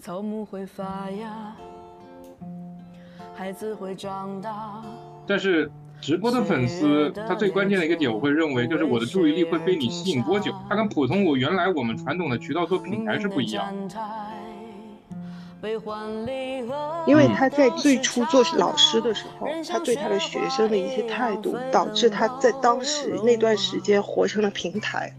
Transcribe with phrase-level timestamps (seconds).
[0.00, 1.54] 草木会发芽，
[3.34, 4.82] 孩子会长大。
[5.26, 10.54] 但是直播的粉丝，他最关键的一个点，我会认为就是我的注意力会被你吸引多久。
[10.70, 13.74] 它跟普通我原来我们传统的渠道做品牌是不一样。
[17.06, 25.14] 因为他在最初做老师的时候，他对他的学生的一些态度，导致他在当时那段时间活成了平台。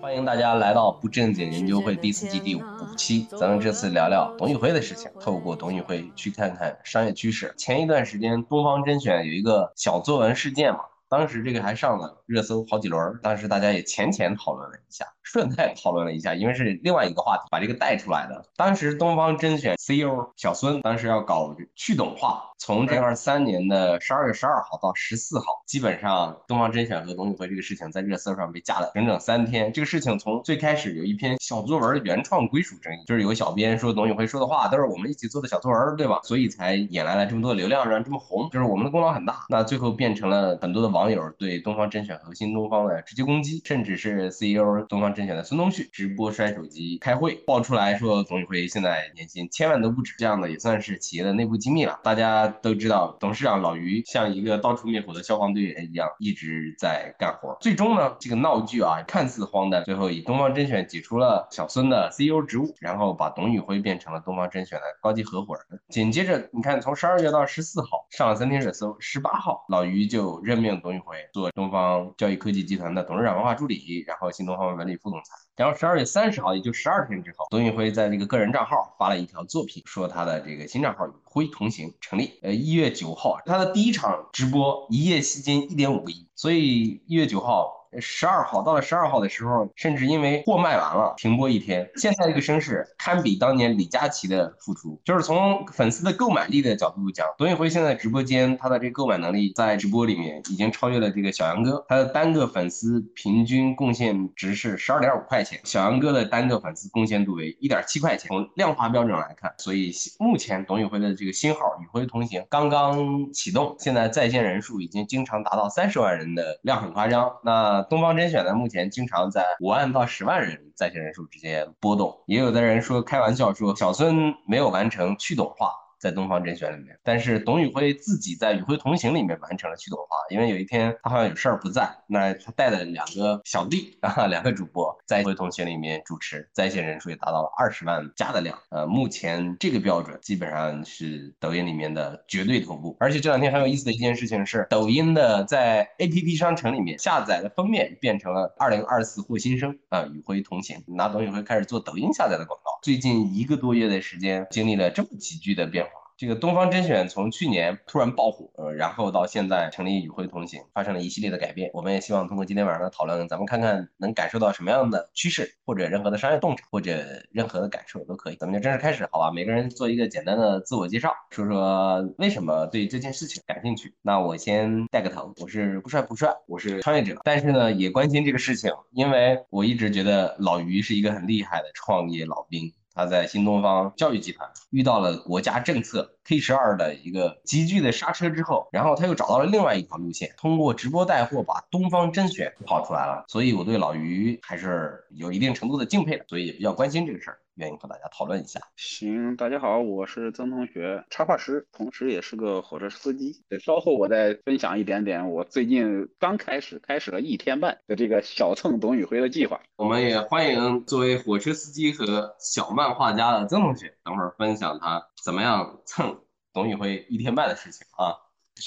[0.00, 2.62] 欢迎大家来到不正经研究会第四季第五
[2.96, 7.54] 期，咱们这次聊聊董宇辉的事情，透过董宇辉去看看商业趋势。
[7.56, 15.06] 前一段时间东方甄选有一个小作文事件嘛，当时这个还上了热搜好几轮，当时大家也浅浅讨论了一下。
[15.22, 18.42] 顺带讨论了一下，因为是另外一个话题，把这个带出来的。
[18.56, 29.72] 当时东方甄选 CEO 小孙当时要搞去董化，从这二三年的十二月十二号到十四号，基本上东方甄选和董宇辉这个事情在热搜上被架了整整三天。
[29.72, 36.20] 这个事情从最开始有一篇小作文原创归属争议，就是有个小编说董宇辉说的话都是我们一起做的小作文，对吧？
[36.24, 39.46] 所以才引来了这么多流量，让这么红，就是我们的功劳很大。
[39.48, 52.00] 那最后变成了很多的网友对东方甄选和新东方的直接攻击，甚至是 CEO 东方甄选的孙东旭直播摔手机开会，爆出来说董宇辉现在年薪千万都不止，这样的也算是企业的内部机密了。
[52.02, 57.56] 大家都知道，董事长老于像一个到处灭火的消防队员一样，一直在干活。
[57.60, 65.80] 最终呢，这个闹剧啊，看似荒诞，最后以东方甄选解除了小孙的 CEO 职务，然后把董宇辉变成了东方甄选的高级合伙人。
[65.88, 75.47] 紧接着，你看从十二月到十四号上了三天热搜，十八号老于就任命董宇辉做东方教育科技集团的董事长文化助理，然后新东方文理副总裁。
[75.58, 82.38] 然后十二月三十号，也就十二天之后，董宇辉在这个个人账号发了一条作品，说他的这个新账号“与辉同行”成立。
[82.42, 87.77] 呃，一月九号，他的第一场直播一夜吸金一点五个亿，所以一月九号。
[88.00, 91.88] 十二号到了十二号的时候，甚至因为货卖完了停播一天。
[91.96, 108.28] 现在这个声势堪比当年李佳琦的复出，就是从粉丝的购买力的角度讲，董宇辉现在直播间他的这个购买能力在直播里面已经超越了这个小杨哥，他的单个粉丝平均贡献值是十二点五块钱，小杨哥的单个粉丝贡献度为一点七块钱。
[108.28, 117.32] 从量化标准来看，所以目前董宇辉的这个新号“宇辉同行”刚刚启动，现在在线人数已经经常达到三十万人的量，很夸张。
[117.42, 125.70] 那东方甄选呢，目前经常在五万到十万人在线人数之间波动，也有的人说开玩笑说小孙没有完成去董化。
[125.98, 142.96] 在东方甄选里面，但是董宇辉自己在与辉同行里面完成了去董化，因为有一天他好像有事儿不在，那他带了两个小弟啊，两个主播在与辉同行里面主持，在线人数也达到了二十万加的量，呃，目前这个标准基本上是抖音里面的绝对头部。
[143.00, 152.78] 而且这两天很有意思的一件事情是，抖音的在 APP 商城里面下载的封面变成了二零二四获新生啊，与辉同行，拿董宇辉开始做抖音下载的广告。
[152.82, 155.90] 最近一个多月的时间，经历了这么急剧的变化。
[156.18, 161.70] 这个东方甄选从去年突然爆火，呃，然后到现在成立与会同行，发生了一系列的改变。
[161.72, 168.34] 我们也希望通过今天晚上的讨论，咱们看看能感受到什么样的趋势，或者任何的商业洞察，或者任何的感受都可以。
[168.34, 169.30] 咱们就正式开始，好吧？
[169.30, 173.94] 每个人做一个简单的自我介绍，说说为什么对这件事情感兴趣。
[174.02, 182.72] 那我先带个头，我是不帅不帅，我是创业者，但是呢也关心这个事情，因为我一直觉得老于是一个很厉害的创业老兵。
[182.98, 193.24] 他在新东方教育集团遇到了国家政策 K 十二的一个急剧的刹车之后，然后他又找到了另外一条路线，通过直播带货把东方甄选跑出来了。
[193.28, 197.38] 所以我对老于还是有一定程度的敬佩的，所以也比较关心这个事儿。
[197.58, 198.60] 愿意和大家讨论一下。
[198.76, 203.42] 行，大家好，我是曾同学，插画师，同时也是个火车司机。
[203.60, 209.60] 稍后我再分享一点点我最近刚开始开始了一天半的这个小蹭董宇辉的计划。
[209.74, 216.20] 我们也欢迎作为火车司机和小漫画家的曾同学，等会儿分享他怎么样蹭
[216.52, 218.14] 董宇辉一天半的事情啊。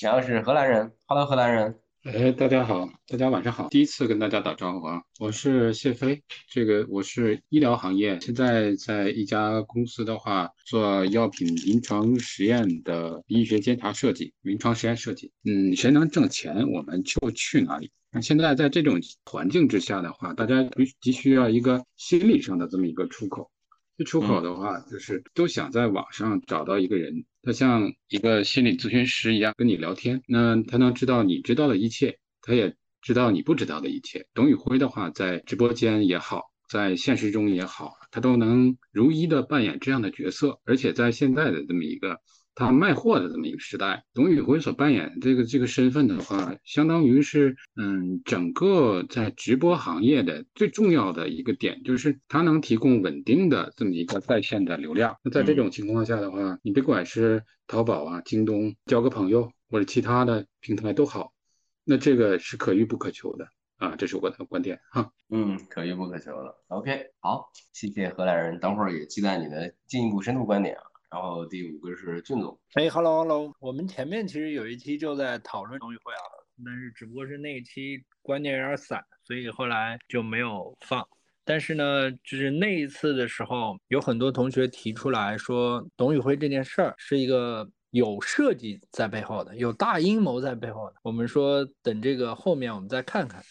[0.01, 1.79] 然后是荷兰人，Hello，荷兰人。
[2.03, 17.91] 哎，大家好，大家晚上好，第一次跟大家打招呼啊，我是谢飞，这个我是医疗行业，现在在一家公司的话做药品临床实验的医学监察设计，临床实验设计，嗯，谁能挣钱我们就去哪里。
[18.11, 23.51] 那现在在这种环境之下的话，大家必急需要一个心理上的这么一个出口。
[23.97, 34.25] 这出口的话，就是都想在网上找到一个人，他像一个心理咨询师一样跟你聊天，那他能知道你知道的一切，他也知道你不知道的一切。
[34.33, 42.19] 董宇辉的话，在直播间也好，在现实中也好，他都能如一的扮演这样的角色，而且在现在的这么一个
[42.55, 44.03] 他卖货的这么一个时代。
[44.13, 55.17] 董宇辉所扮演这个这个身份的话，相当于是嗯，整个在直播行业的最重要的一个点，就是他能提供稳定的这么一个在线的流量。
[55.23, 61.33] 那在这种情况下的话，你别管是淘宝啊、京东交个朋友或者其他的平台都好，
[61.83, 63.47] 那这个是可遇不可求的。
[63.77, 65.11] 啊，这是我的观点哈。
[65.29, 66.55] 嗯，可遇不可求的。
[66.67, 70.83] OK，好，谢谢荷兰人，等会儿也期待你的进一步深度观点啊。
[71.11, 72.57] 然后第五个是俊总。
[72.73, 76.23] 哎，Hello，Hello，我们前面其实有一期就在讨论董宇辉啊，
[76.65, 81.05] 但是只不过是那一期观点有点散，所以后来就没有放。
[81.43, 87.69] 但是呢，就是那一次的时候，有很多同学提出来说，董宇辉这件事儿是一个。
[87.91, 90.95] 有设计在背后的，有大阴谋在背后的。
[91.03, 93.43] 我们说等这个后面我们再看看。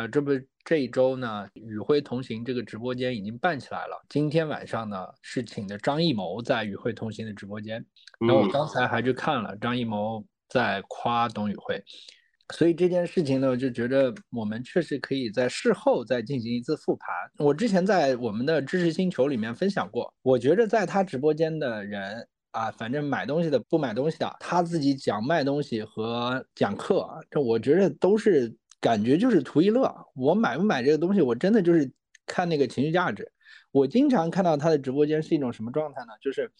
[0.00, 0.30] 啊，这不
[0.64, 4.02] 这一周呢，与辉同行这个直播间已经办起来了。
[4.08, 7.84] 今天晚上呢是请的张艺谋在与辉同行的直播间。
[8.26, 11.82] 然后我刚才还去看了张艺谋在夸董宇辉，
[12.54, 17.14] 所以这件事情呢，我就觉得我们确实可以在事后再进行一次复盘。
[17.36, 22.26] 我之前在我们的知识星球里面分享过，我觉得在他直播间的人。
[22.52, 29.92] 啊，反正买东西的不买东西的，他自己讲卖东西和讲课，这我觉得都是感觉就是图一乐。
[30.14, 31.90] 我买不买这个东西，我真的就是
[32.26, 33.30] 看那个情绪价值。
[33.70, 36.12] 我经常看到他的直播间是一种什么状态呢？
[36.20, 36.50] 就是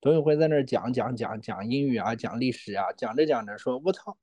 [0.00, 4.16] 董宇辉在那儿讲讲讲讲英语啊，讲历史啊，讲着讲着说，我操，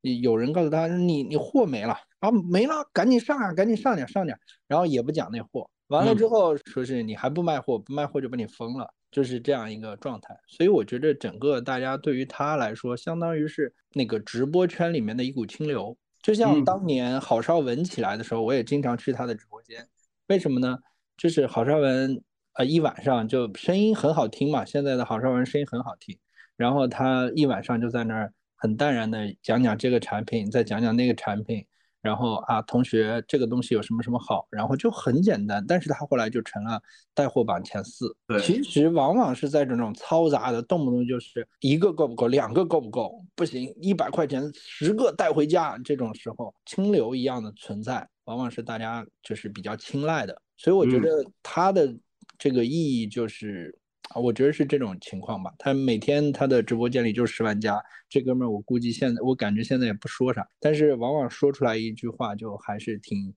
[0.00, 8.92] 有人告诉他你你货没了啊，没了，赶紧上啊，赶紧上点上点，然后也不讲那货，完了之后说是你还不卖货，不卖货就把你封了。
[9.12, 15.94] 就是这样一个状态，所以我觉得整个大家对于他来说，相当于是那个直播圈里面的一股清流。
[16.22, 19.86] 就像当年郝邵文起来的时候，我也经常去他的直播间。
[20.28, 20.78] 为什么呢？
[21.16, 22.22] 就是郝邵文，
[22.54, 24.64] 呃，一晚上就声音很好听嘛。
[24.64, 26.16] 现在的郝邵文声音很好听，
[26.56, 31.66] 然后他一晚上就在那儿很淡然的讲讲这个产品，再讲讲那个产品。
[32.02, 34.46] 然后啊，同学，这个东西有什么什么好？
[34.50, 36.82] 然后就很简单，但是他后来就成了
[37.14, 38.14] 带货榜前四。
[38.26, 50.42] 对，其实往往是在这种嘈杂的，动不动就是一个够不够，两个够不够，不行，一百块钱十个带回家这种时候，清流一样的存在，往往是大家就是比较青睐的。
[50.56, 51.94] 所以我觉得它的
[52.36, 53.78] 这个意义就是。
[54.14, 55.52] 啊，我觉得是这种情况吧。
[55.58, 63.34] 他每天他的直播间里就是十万加，这哥们儿我估计现在我感觉现在也不说啥，但是往往说出来一句话就还是挺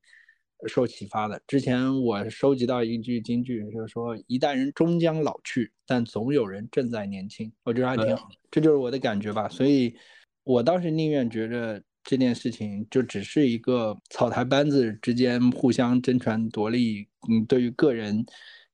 [0.67, 1.41] 受启发的。
[1.47, 7.51] 之前我收集到一句金句，就是说一代人终将老去，但总有人正在年轻。
[7.63, 9.47] 我觉得还挺好，这就是我的感觉吧。
[9.47, 9.95] 所以，
[10.43, 18.25] 我倒是宁愿觉着这件事情就只是一个草台班子之间互相争权夺利，嗯，对于个人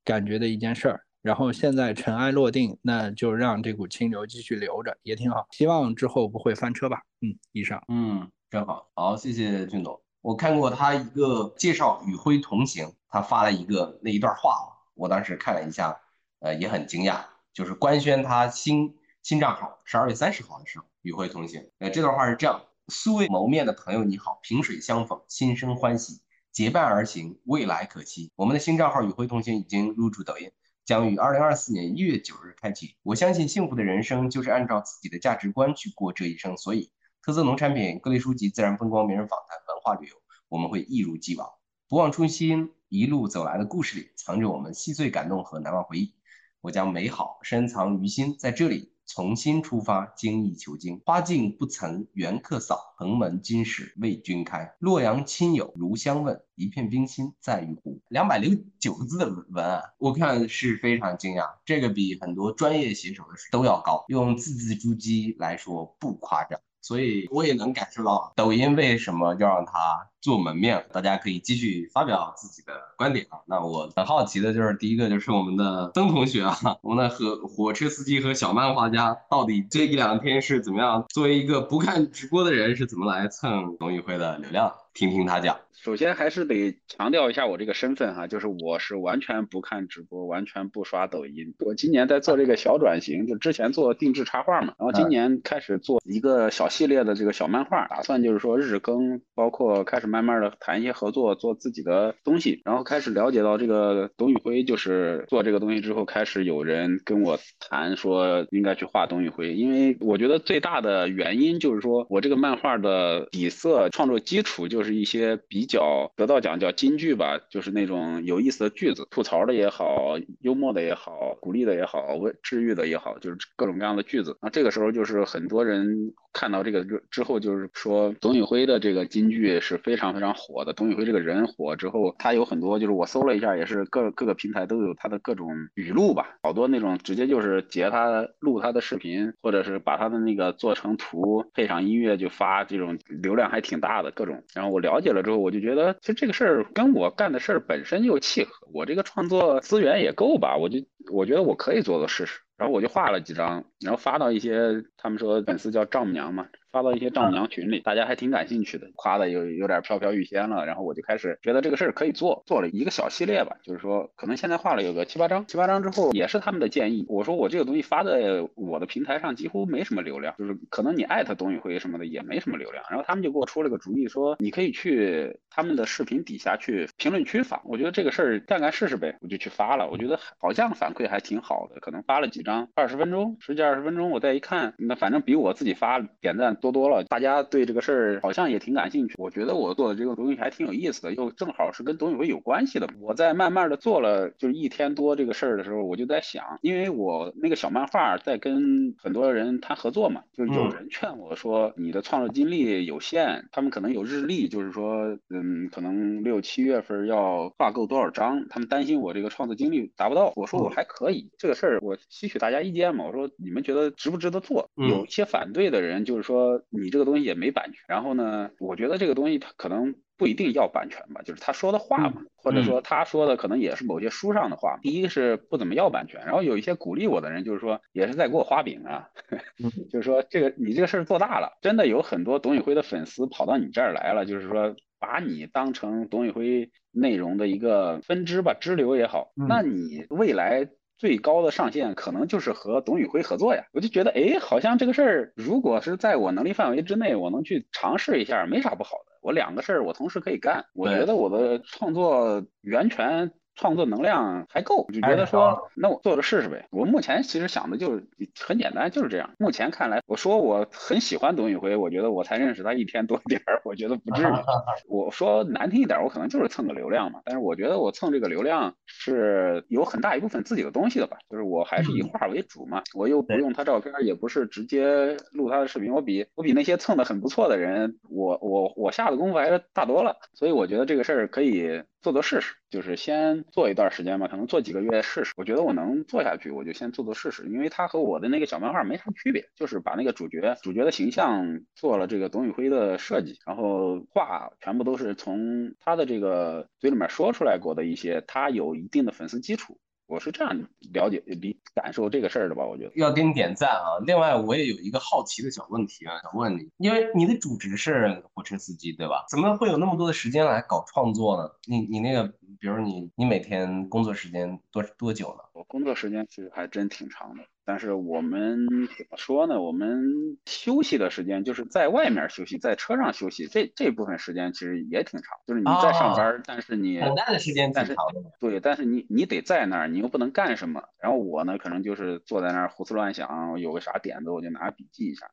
[0.03, 1.01] 感觉的一件事儿。
[1.21, 5.47] 然后现在尘埃落定，那就让这股清流继续留着，也挺好。
[5.51, 7.03] 希望之后不会翻车吧。
[7.21, 7.83] 嗯，以上。
[7.89, 8.89] 嗯，真好。
[8.95, 10.01] 好，谢谢俊总。
[10.21, 15.99] 我看过他一个介绍与辉同行，他发了一个那一段话，我当时看了一下，
[16.39, 17.23] 呃，也很惊讶，
[17.53, 21.69] 就是官宣他新新账号，十二月三十号的时候，与辉同行。
[21.77, 26.21] 呃，这段话是这样：素未谋面的朋友你好，萍水相逢，心生欢喜，
[26.51, 28.31] 结伴而行，未来可期。
[28.35, 30.51] 我们的新账号与辉同行已经入驻抖音。
[30.91, 32.97] 将于二零二四年一月九日开启。
[33.01, 36.57] 我相信幸福的人生就是按照自己的价值观去过这一生。
[36.57, 36.91] 所以，
[37.21, 40.15] 特色农产品、各类书籍、自然风光、名人访谈、文化旅游，
[40.49, 41.47] 我们会一如既往，
[41.87, 42.73] 不忘初心。
[42.89, 46.13] 一路走来的故事里，藏着我们细碎感动和难忘回忆。
[46.59, 48.91] 我将美好深藏于心，在这里。
[49.13, 51.01] 重新出发，精益求精。
[51.05, 54.73] 花径不曾缘客扫，蓬门今始为君开。
[54.79, 57.99] 洛阳亲友如相问，一片冰心在玉壶。
[58.07, 64.05] 两百零九个字的文案，我看是非常惊讶，这个比很多专业写手的都要高。
[64.07, 66.57] 用字字珠玑来说，不夸张。
[66.81, 73.39] 所以我也能感受到抖音为什么要让他做门面，大家可以继续发表自己的观点啊。
[73.45, 81.05] 那我很好奇的就是第一个就是我们的曾同学啊，我们的和火车司机和小漫画家到底这一两天是怎么样？
[81.09, 84.73] 作为一个不看直播的人是怎么来蹭董宇辉的流量？
[84.93, 85.57] 听听他讲。
[85.83, 91.55] 首先还是得强调一下我这个身份哈，就是我是完全不看直播，完全不刷抖音。
[91.57, 102.61] 我今年在做这个小转型，就之前做定制插画嘛，然后今年开始做一个小系列的这个小漫画，打算就是说日更，包括开始慢慢的谈一些合作，做自己的东西。
[102.63, 115.70] 然后开始了解到这个董宇辉就是做这个东西之后，开始有人跟我谈说应该去画董宇辉，因为我觉得最大的原因就是说我这个漫画的底色创作基础就是一些比。
[115.71, 124.37] 较得到奖叫金句吧，就是那种有意思的句子，吐槽的也好，幽默的也好，鼓励的也好，治愈的也好，就是各种各样的句子。
[124.41, 130.73] 那这个时候就是很多人看到这个之后，就是说董宇辉的这个金句是非常非常火的。
[130.73, 144.43] 董宇辉这个人火之后，他有很多就是我搜了一下，也是各各个平台都有他的各种语录吧，好多那种直接就是截他录他的视频，或者是把他的那个做成图，配上音乐就发，这种流量还挺大的各种。
[144.53, 150.79] 然后我了解了之后，我就觉得其实这个事儿跟我干的事儿本身就契合，我这个创作资源也够吧，我就
[151.11, 152.41] 我觉得我可以做做试试。
[152.57, 156.47] 然后我就画了几张，然后发到一些他们说粉丝叫丈母娘嘛。
[156.71, 160.65] 发到一些丈母娘群里，大家还挺感兴趣的，夸的有有点飘飘欲仙了。
[160.65, 167.05] 然后我就开始觉得这个事儿可以做，做了一个小系列吧，就是说可能现在画了有个七八张，七八张之后也是他们的建议。
[167.09, 172.81] 我说我这个东西发在我的平台上几乎没什么流量，就是可能你艾特董宇辉什么的也没什么流量。
[172.89, 177.61] 然后他们就给我出了个主意，说你可以去他们的视频底下去评论区发。
[177.65, 179.89] 我觉得这个事儿干干试试呗，我就去发了。
[179.89, 186.51] 我觉得好像反馈还挺好的，可能发了几张，二十分钟，十几二十分钟，我再一看，那反正比我自己发点赞。
[186.55, 189.15] 多多了，大家对这个事儿好像也挺感兴趣。
[189.17, 192.89] 我觉得我做的这个东西还挺有意思的，又正好是跟董宇辉有关系的。
[192.99, 210.33] 我在慢慢的做了就是一天多这个事儿的时候，我就在想，因为我那个小漫画在跟很多人谈合作嘛，就是有人劝我说你的创作经历有限，他们可能有日历，就是说，嗯，可能六七月份要画够多少张，他们担心我这个创作经历达不到。
[210.35, 213.05] 我说我还可以，这个事儿我吸取大家意见嘛。
[213.05, 214.69] 我说你们觉得值不值得做？
[214.75, 216.61] 有一些反对的人就是说。
[216.69, 224.79] 你这个东西也没版权，然后呢，我觉得这个东西它可能不一定要版权吧，就是他说的话嘛，或者说他说的可能也是某些书上的话。
[224.81, 229.09] 第一是不怎么要版权，然后有一些鼓励我的人就是说也是在给我画饼啊，
[229.91, 240.69] 就是说这个你这个事儿做大了，真的有很多董宇辉的粉丝跑到你这儿来了，就是说把你当成董宇辉内容的一个分支吧，支流也好，那你未来。
[241.01, 249.11] 最高的上限可能就是和董宇辉合作呀，我就觉得，哎，好像这个事儿，如果是在我能力范围之内，我能去尝试一下，没啥不好的。
[249.23, 253.31] 我两个事儿我同时可以干，我觉得我的创作源泉。
[253.55, 256.67] 创作能量还够，就觉得说，那我做着试试呗。
[256.71, 258.03] 我目前其实想的就是
[258.39, 259.29] 很简单，就是这样。
[259.37, 264.25] 目前看来，我说我很喜欢董宇辉，我觉得我才认识他一天多点儿，我觉得不至于。
[264.87, 267.21] 我说难听一点，我可能就是蹭个流量嘛。
[267.25, 272.81] 但是我觉得我蹭这个流量是有很大一部分自己的东西的吧，就是我还是以画为主嘛。
[272.95, 280.15] 我又不用他照片，也不是直接录他的视频，我比我比那些蹭的很不错的人，我我我下的功夫还是大多了。
[280.33, 281.83] 所以我觉得这个事儿可以。
[282.01, 285.33] 做做试试，就是先做一段时间吧，可能做几个月试试。
[285.37, 287.47] 我觉得我能做下去，我就先做做试试。
[287.47, 299.79] 因为他和我的那个小漫画没啥区别，就是把那个主角主角的形象做了这个董宇辉的设计，然后话全部都是从他的这个嘴里面说出来过的一些，他有一定的粉丝基础。
[300.11, 300.53] 我是这样
[300.93, 302.65] 了解、理感受这个事儿的吧？
[302.65, 303.95] 我觉得要给你点赞啊！
[304.05, 309.23] 另外，我也有一个好奇的小问题啊，想问你，因为你的主职是火车司机，对吧？
[309.29, 311.49] 怎么会有那么多的时间来搞创作呢？
[311.65, 315.43] 你你那个，比如你你每天工作时间多多久呢？
[315.53, 317.43] 我工作时间其实还真挺长的。
[317.63, 318.65] 但是我们
[318.97, 319.61] 怎么说呢？
[319.61, 320.03] 我们
[320.45, 325.37] 休息的时间就是在外面休息，在车上休息，这这部分时间其实也挺长。
[325.45, 327.95] 就是你在上班，但是你等待的时间但是
[328.39, 330.83] 对，但是你你得在那儿，你又不能干什么。
[330.99, 335.27] 然后我呢，可能就是坐在那儿胡思乱想，有个啥点子我就拿笔记一下。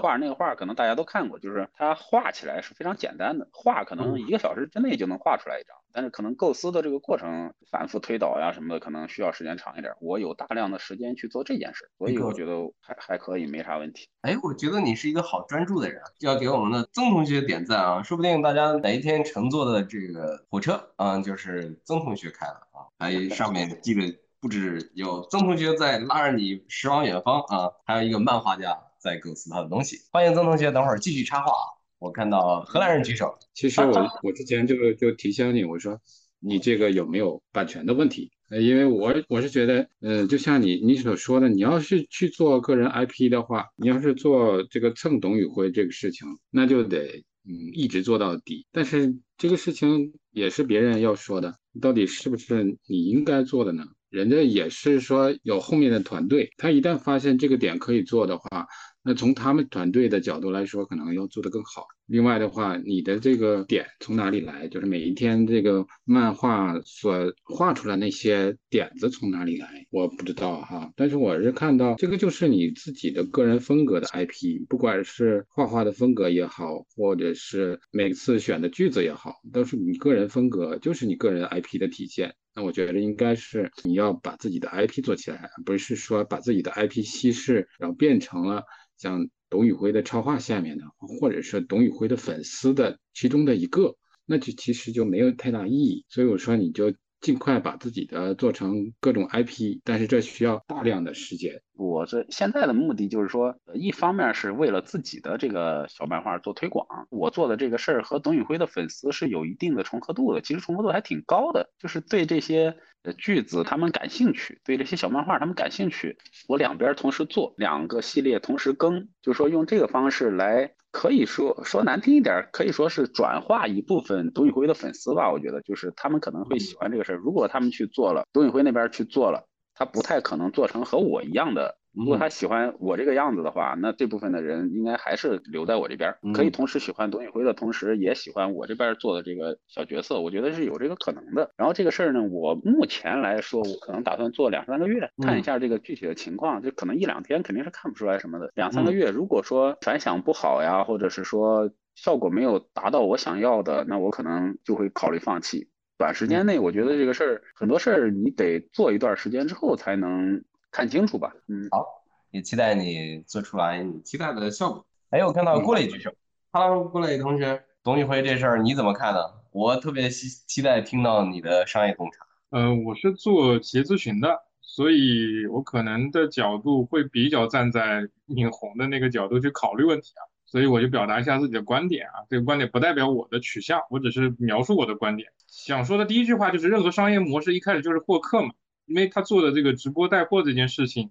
[0.00, 5.76] 画那个画可能大家都看过，就是它画起来是非常简单的，画可能一个小时之内就能画出来一张。
[5.94, 9.92] 但是可能构思的这个过程，反复推导呀什么的，可能需要时间长一点。
[10.00, 14.08] 我有大量的时间去做这件事，所以我觉得还还可以，没啥问题。
[14.22, 18.02] 哎，我觉得你是一个好专注的人，要给我们的曾同学点赞啊！
[18.02, 29.98] 说不定大家哪一天乘坐的这个火车啊，就是曾同学开的啊，还上面记得不止有曾同学在拉着你驶往远方啊，还有一个漫画家在构思他的东西。
[30.12, 31.64] 欢迎曾同学，等会儿继续插话啊。
[31.98, 33.36] 我看到荷兰人举手。
[33.52, 36.00] 其实我我之前就就提醒你，我说
[36.38, 38.30] 你这个有没有版权的问题？
[38.48, 48.66] 呃，因为我我是觉得，呃，就像你你所说的，你要是去做个人 IP 的话，你要是做这个蹭董宇辉这个事情，那就得嗯一直做到底。
[48.70, 53.84] 但是这个事情也是别人要说的，到底是不是你应该做的呢？
[54.10, 58.66] 人家也是说有后面的团队，他一旦发现这个点可以做的话。
[59.04, 61.86] 那从他们团队的角度来说，可能要做得更好。
[62.06, 64.68] 另外的话，你的这个点从哪里来？
[64.68, 69.86] 就是每一天这个漫画所画出来那些点子从哪里来？
[69.90, 70.92] 我不知道哈。
[70.94, 82.34] 但是我是看到这个就是你自己的个人风格的 IP，不管是画画的风格也好，或者是每次选的句子也好，都是你个人风格，就是你个人 IP 的体现。
[82.54, 88.64] 那我觉得应该是你要把自己的 IP 做起来，不是说把自己的 IP 稀释，然后变成了
[88.96, 89.28] 像。
[89.52, 93.94] 董宇辉的超话下面的，或者是董宇辉的粉丝的其中的一个，
[94.24, 96.06] 那就其实就没有太大意义。
[96.08, 96.90] 所以我说，你就。
[97.22, 101.62] 尽快把自己的做成各种 IP，但是这需要大量的时间。
[101.76, 111.70] 我这现在的目的就是说，一方面是为了自己的这个小漫画做推广，我做的这个事儿和董宇辉的粉丝是有一定的重合度的，其实重合度还挺高的。
[111.78, 112.76] 就是对这些
[113.16, 120.74] 句子他们感兴趣，对这些小漫画他们感兴趣，我两边同时做，两个系列同时更，就是说用这个方式来。
[120.92, 125.32] 可以说说难听一点，可以说是转化一部分董宇辉的粉丝吧。
[125.32, 127.16] 我觉得就是他们可能会喜欢这个事儿。
[127.16, 131.78] 如果他们去做了，董宇辉那边去做了，他不太可能做成和我一样的。
[131.94, 140.20] 如果他喜欢我这个样子的话，那这部分的人应该还是留在我这边，可以同时喜欢董宇辉的同时，也喜欢我这边做的这个小角色。
[140.20, 141.50] 我觉得是有这个可能的。
[141.56, 146.62] 然后这个事儿呢，我目前来说，我可能打算做两三个月，看一下这个具体的情况。
[146.62, 148.50] 就可能一两天肯定是看不出来什么的。
[148.54, 155.68] 两三个月，如果说反响不好呀，或者是说效果没有达到我想要的，那我可能就会考虑放弃。
[155.98, 160.42] 短时间内，我觉得这个事儿很多事儿你得做一段时间之后才能。
[160.72, 161.86] 看清楚吧，嗯，好，
[162.30, 164.86] 也期待你做出来你期待的效果。
[165.10, 166.10] 哎，我看到郭磊举手
[166.50, 169.20] ，Hello，郭磊同学，董宇辉这事儿你怎么看呢？
[169.50, 172.26] 我特别期期待听到你的商业洞察。
[172.52, 185.28] 嗯，我是做企业咨询的，所以我可能的角度会比较站在尹红的那个角度去考虑问题啊，所以我就表达一下自己的观点啊，这个观点不代表我的取向，我只是描述我的观点。
[185.48, 188.54] 想说的第一句话就是，任何商业模式一开始就是获客嘛。
[188.86, 191.10] 因为他做的这个直播带货这件事情，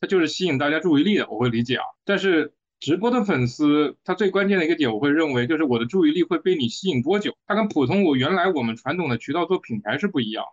[0.00, 1.84] 他就是吸引大家注意力的，我会理解啊。
[2.04, 7.34] 但是直播的粉丝，他最关键的一个点，我会认为就是我的注意力会被你吸引多久。
[7.46, 10.50] 它跟普通我原来我们传统的渠道做品牌是不一样的。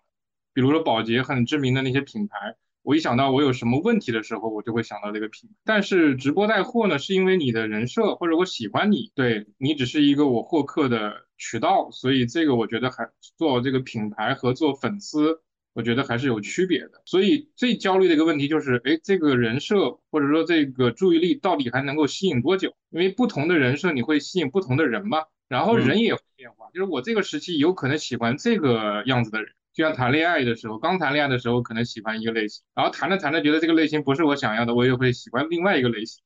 [0.53, 5.55] 比如说宝洁很知名的那些品牌，我一想到我有什么问题的时候，我就会想到这个品牌。
[5.65, 15.41] 但是直播带货呢，是因为你的人设或者我喜欢你，对你只是一个我获客的渠道，所以这个我觉得还做这个品牌和做粉丝。
[15.73, 22.75] 我觉得还是有区别的，所以最焦虑的一个问题就是，哎，这个人设或者说这个注意力到底还能够吸引多久？
[22.91, 36.23] 因为不同的人设你会吸引不同的人嘛，然后人也会变化，就是我这个时期有可能喜欢这个样子的人，就像谈恋爱的时候，刚谈恋爱的时候可能喜欢一个类型，然后谈着谈着觉得这个类型不是我想要的，我也会喜欢另外一个类型，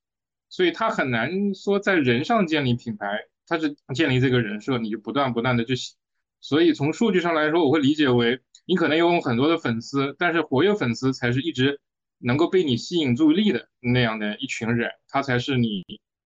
[0.49, 3.07] 所以他很难说在人上建立品牌，
[3.47, 5.95] 他是建立这个人设，你就不断不断的去洗，
[6.41, 8.39] 所以从数据上来说，我会理解为。
[8.69, 11.79] 你可能有很多的粉丝，但是活跃粉丝才是一直
[12.17, 15.85] 能够被你吸引注意力的那样的一群人，他才是你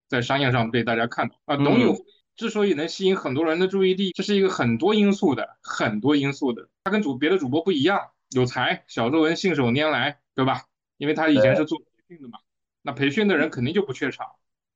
[0.09, 1.55] 在商业上被大家看到啊。
[1.55, 2.03] 董宇辉
[2.35, 6.67] 之所以能吸引很多人的注意力，这是一个很多因素的，很多因素的。
[6.85, 7.99] 他跟主别的主播不一样，
[8.31, 10.63] 有才，小作文信手拈来，对吧？
[10.97, 12.39] 因为他以前是做培训的嘛，
[12.81, 14.25] 那培训的人肯定就不缺场。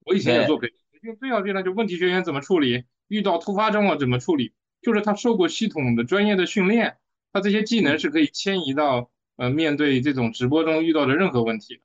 [0.06, 4.54] 我以前也做培训，培训最要紧的就问题学员怎么处理，遇到突发状况怎么处理，
[4.86, 6.98] 就是他受过系统的专业的训练。
[7.34, 11.82] 他这些技能是可以迁移到呃面对这种直播中遇到的任何问题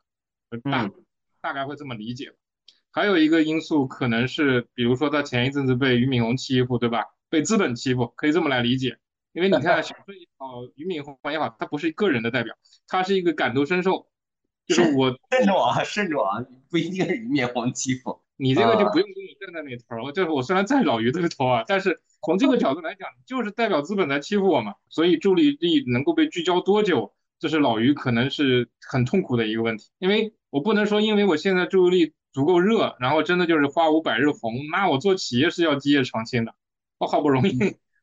[0.50, 0.88] 的，大
[1.40, 2.34] 大概会这么理解。
[2.92, 7.06] 还有一个因素可能是，比如说他前一阵子被俞敏洪欺负，对吧？
[7.30, 8.98] 被资本欺负，可以这么来理解。
[9.32, 12.54] 因为你看小说也好，俞敏洪也好，他不是个人的代表，
[12.86, 14.06] 他是一个感同身受。
[14.66, 20.12] 就是我慎重啊，慎重啊，不一定是俞敏洪欺负你这个就不用跟我站在那头。
[20.12, 22.00] 就是我虽然在老俞这个头啊，但是。
[22.22, 29.90] 从这个角度来讲，就是代表资本在欺负我嘛，所以注意力能够被聚焦多久，这是老于可能是很痛苦的一个问题。
[29.98, 36.54] 因为我不能说，因为我现在注意力足够热，然后真的就是花无百日红，那我做企业是要基业长青的。
[36.98, 37.58] 我好不容易，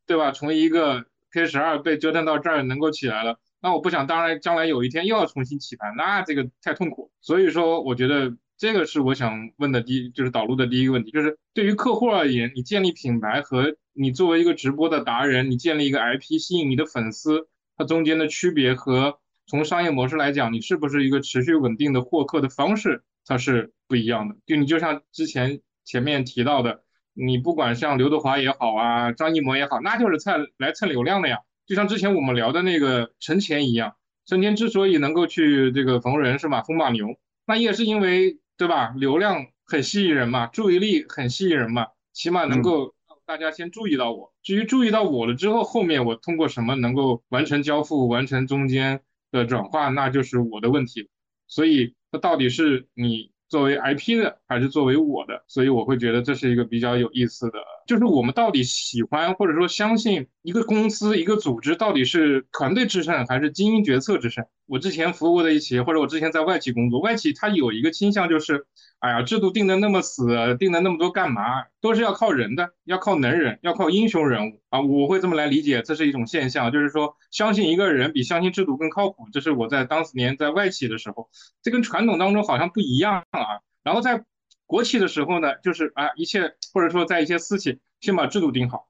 [0.06, 0.32] 对吧？
[0.32, 7.12] 从一个 K 十二被折腾到这儿能够起来了，那我不想当然将来有一天又要重新起盘，那这个太痛苦。
[7.22, 8.36] 所以说，我觉得。
[8.58, 24.36] 这个是我想问的第一，就是导入的第一个问题，就是对于客户而言，你建立品牌和你作为一个直播的达人，你建立一个 IP 吸引你的粉丝，它中间的区别和从商业模式来讲，你是不是一个持续稳定的获客的方式，它是不一样的。
[24.48, 26.82] 就你就像之前前面提到的，
[27.14, 31.38] 你不管像刘德华也好啊，张艺谋也好，那就是蹭来蹭流量的呀。
[31.68, 33.94] 就像之前我们聊的那个陈乾一样，
[34.26, 37.06] 陈乾之所以能够去这个逢人是吧，风马牛，
[37.46, 38.40] 那也是因为。
[38.58, 38.94] 对吧？
[38.98, 44.34] 流量很吸引人嘛，注意力很吸引人嘛，起码能够让大家先注意到我。
[44.42, 51.10] 至于注意到我了之后，后面我通过什么能够完成交付、完成中间的转化，那就是我的问题。
[51.48, 53.32] 所以，它到底是你？
[53.50, 64.46] 作为 IP 的还是作为我的，所以我会觉得这是一个比较有意思的，就是我们到底喜欢或者说相信一个公司、一个组织到底是团队制胜还是精英决策制胜？
[64.68, 68.68] 我之前服务的一些，或者我之前在外企工作，外企它有一个倾向就是。
[69.00, 70.26] 哎呀，制度定的那么死，
[70.58, 71.66] 定的那么多干嘛？
[71.82, 74.82] 都是要靠人的，要靠能人，要靠英雄人物啊！
[74.82, 79.28] 我会这么来理解，这是一种现象，就是说相信一个人比相信制度更靠谱。
[79.32, 81.30] 这是我在当年在外企的时候，
[81.62, 83.62] 这跟传统当中好像不一样啊。
[83.84, 84.24] 然后在
[84.66, 88.88] 国企的时候呢，就是啊，一切或者说在一些私企，先把制度定好，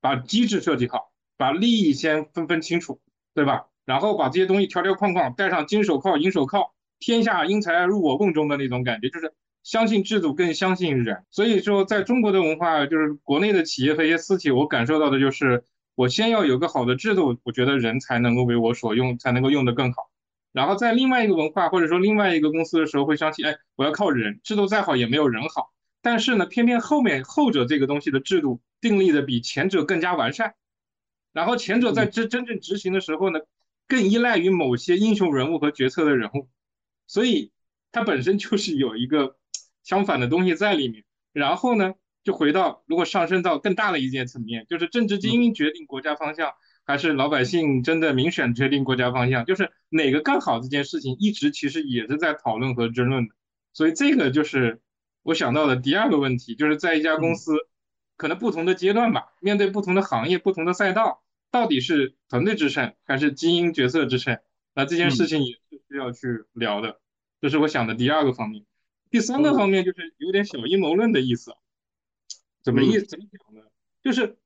[0.00, 3.00] 把机制设计好，把利益先分分清楚，
[3.34, 3.66] 对吧？
[3.88, 9.32] 然后把这些东西条条框框戴上金手铐银手铐，天下英才入我瓮中的那种感觉，就是。
[9.64, 15.62] 相信制度更相信人，所以说在中国的文化，就是国内的企业和一些私企，我感受到的就是，
[15.94, 20.08] 我先要有个好的制度，我觉得人才能够为我所用，才能够用得更好。
[20.52, 25.70] 然后在另外一个文化或者说另外一个公司的时候，会相信，哎，我要靠人，制度再好也没有人好。
[26.00, 30.54] 但是呢，偏偏后面后者这个东西的制度定立的比前者更加完善，
[31.34, 33.40] 然后前者在真真正执行的时候呢，
[33.88, 36.48] 更依赖于某些英雄人物和决策的人物，
[37.08, 37.50] 所以
[37.90, 39.36] 它本身就是有一个。
[39.84, 46.52] 相反的东西在里面，然后呢，就回到如果上升到更大的一件层面，就是政治精英决定国家方向，
[46.84, 50.60] 还是老百姓真的民选决定国家方向，就是哪个更好？
[50.60, 53.34] 这件事情一直其实也是在讨论和争论的。
[53.72, 54.82] 所以这个就是
[55.22, 57.54] 我想到的第二个问题，就是在一家公司，
[58.18, 64.38] 可能不同的阶段吧，面对不同的行业、不同的赛道，到底是团队制胜还是精英角色制胜？
[64.74, 67.00] 那这件事情也是需要去聊的。
[67.40, 68.64] 这是我想的第二个方面。
[69.10, 71.52] 第三个方面就是有点小阴谋论的意思，
[72.62, 73.66] 怎么意怎么讲呢？
[74.02, 74.36] 就是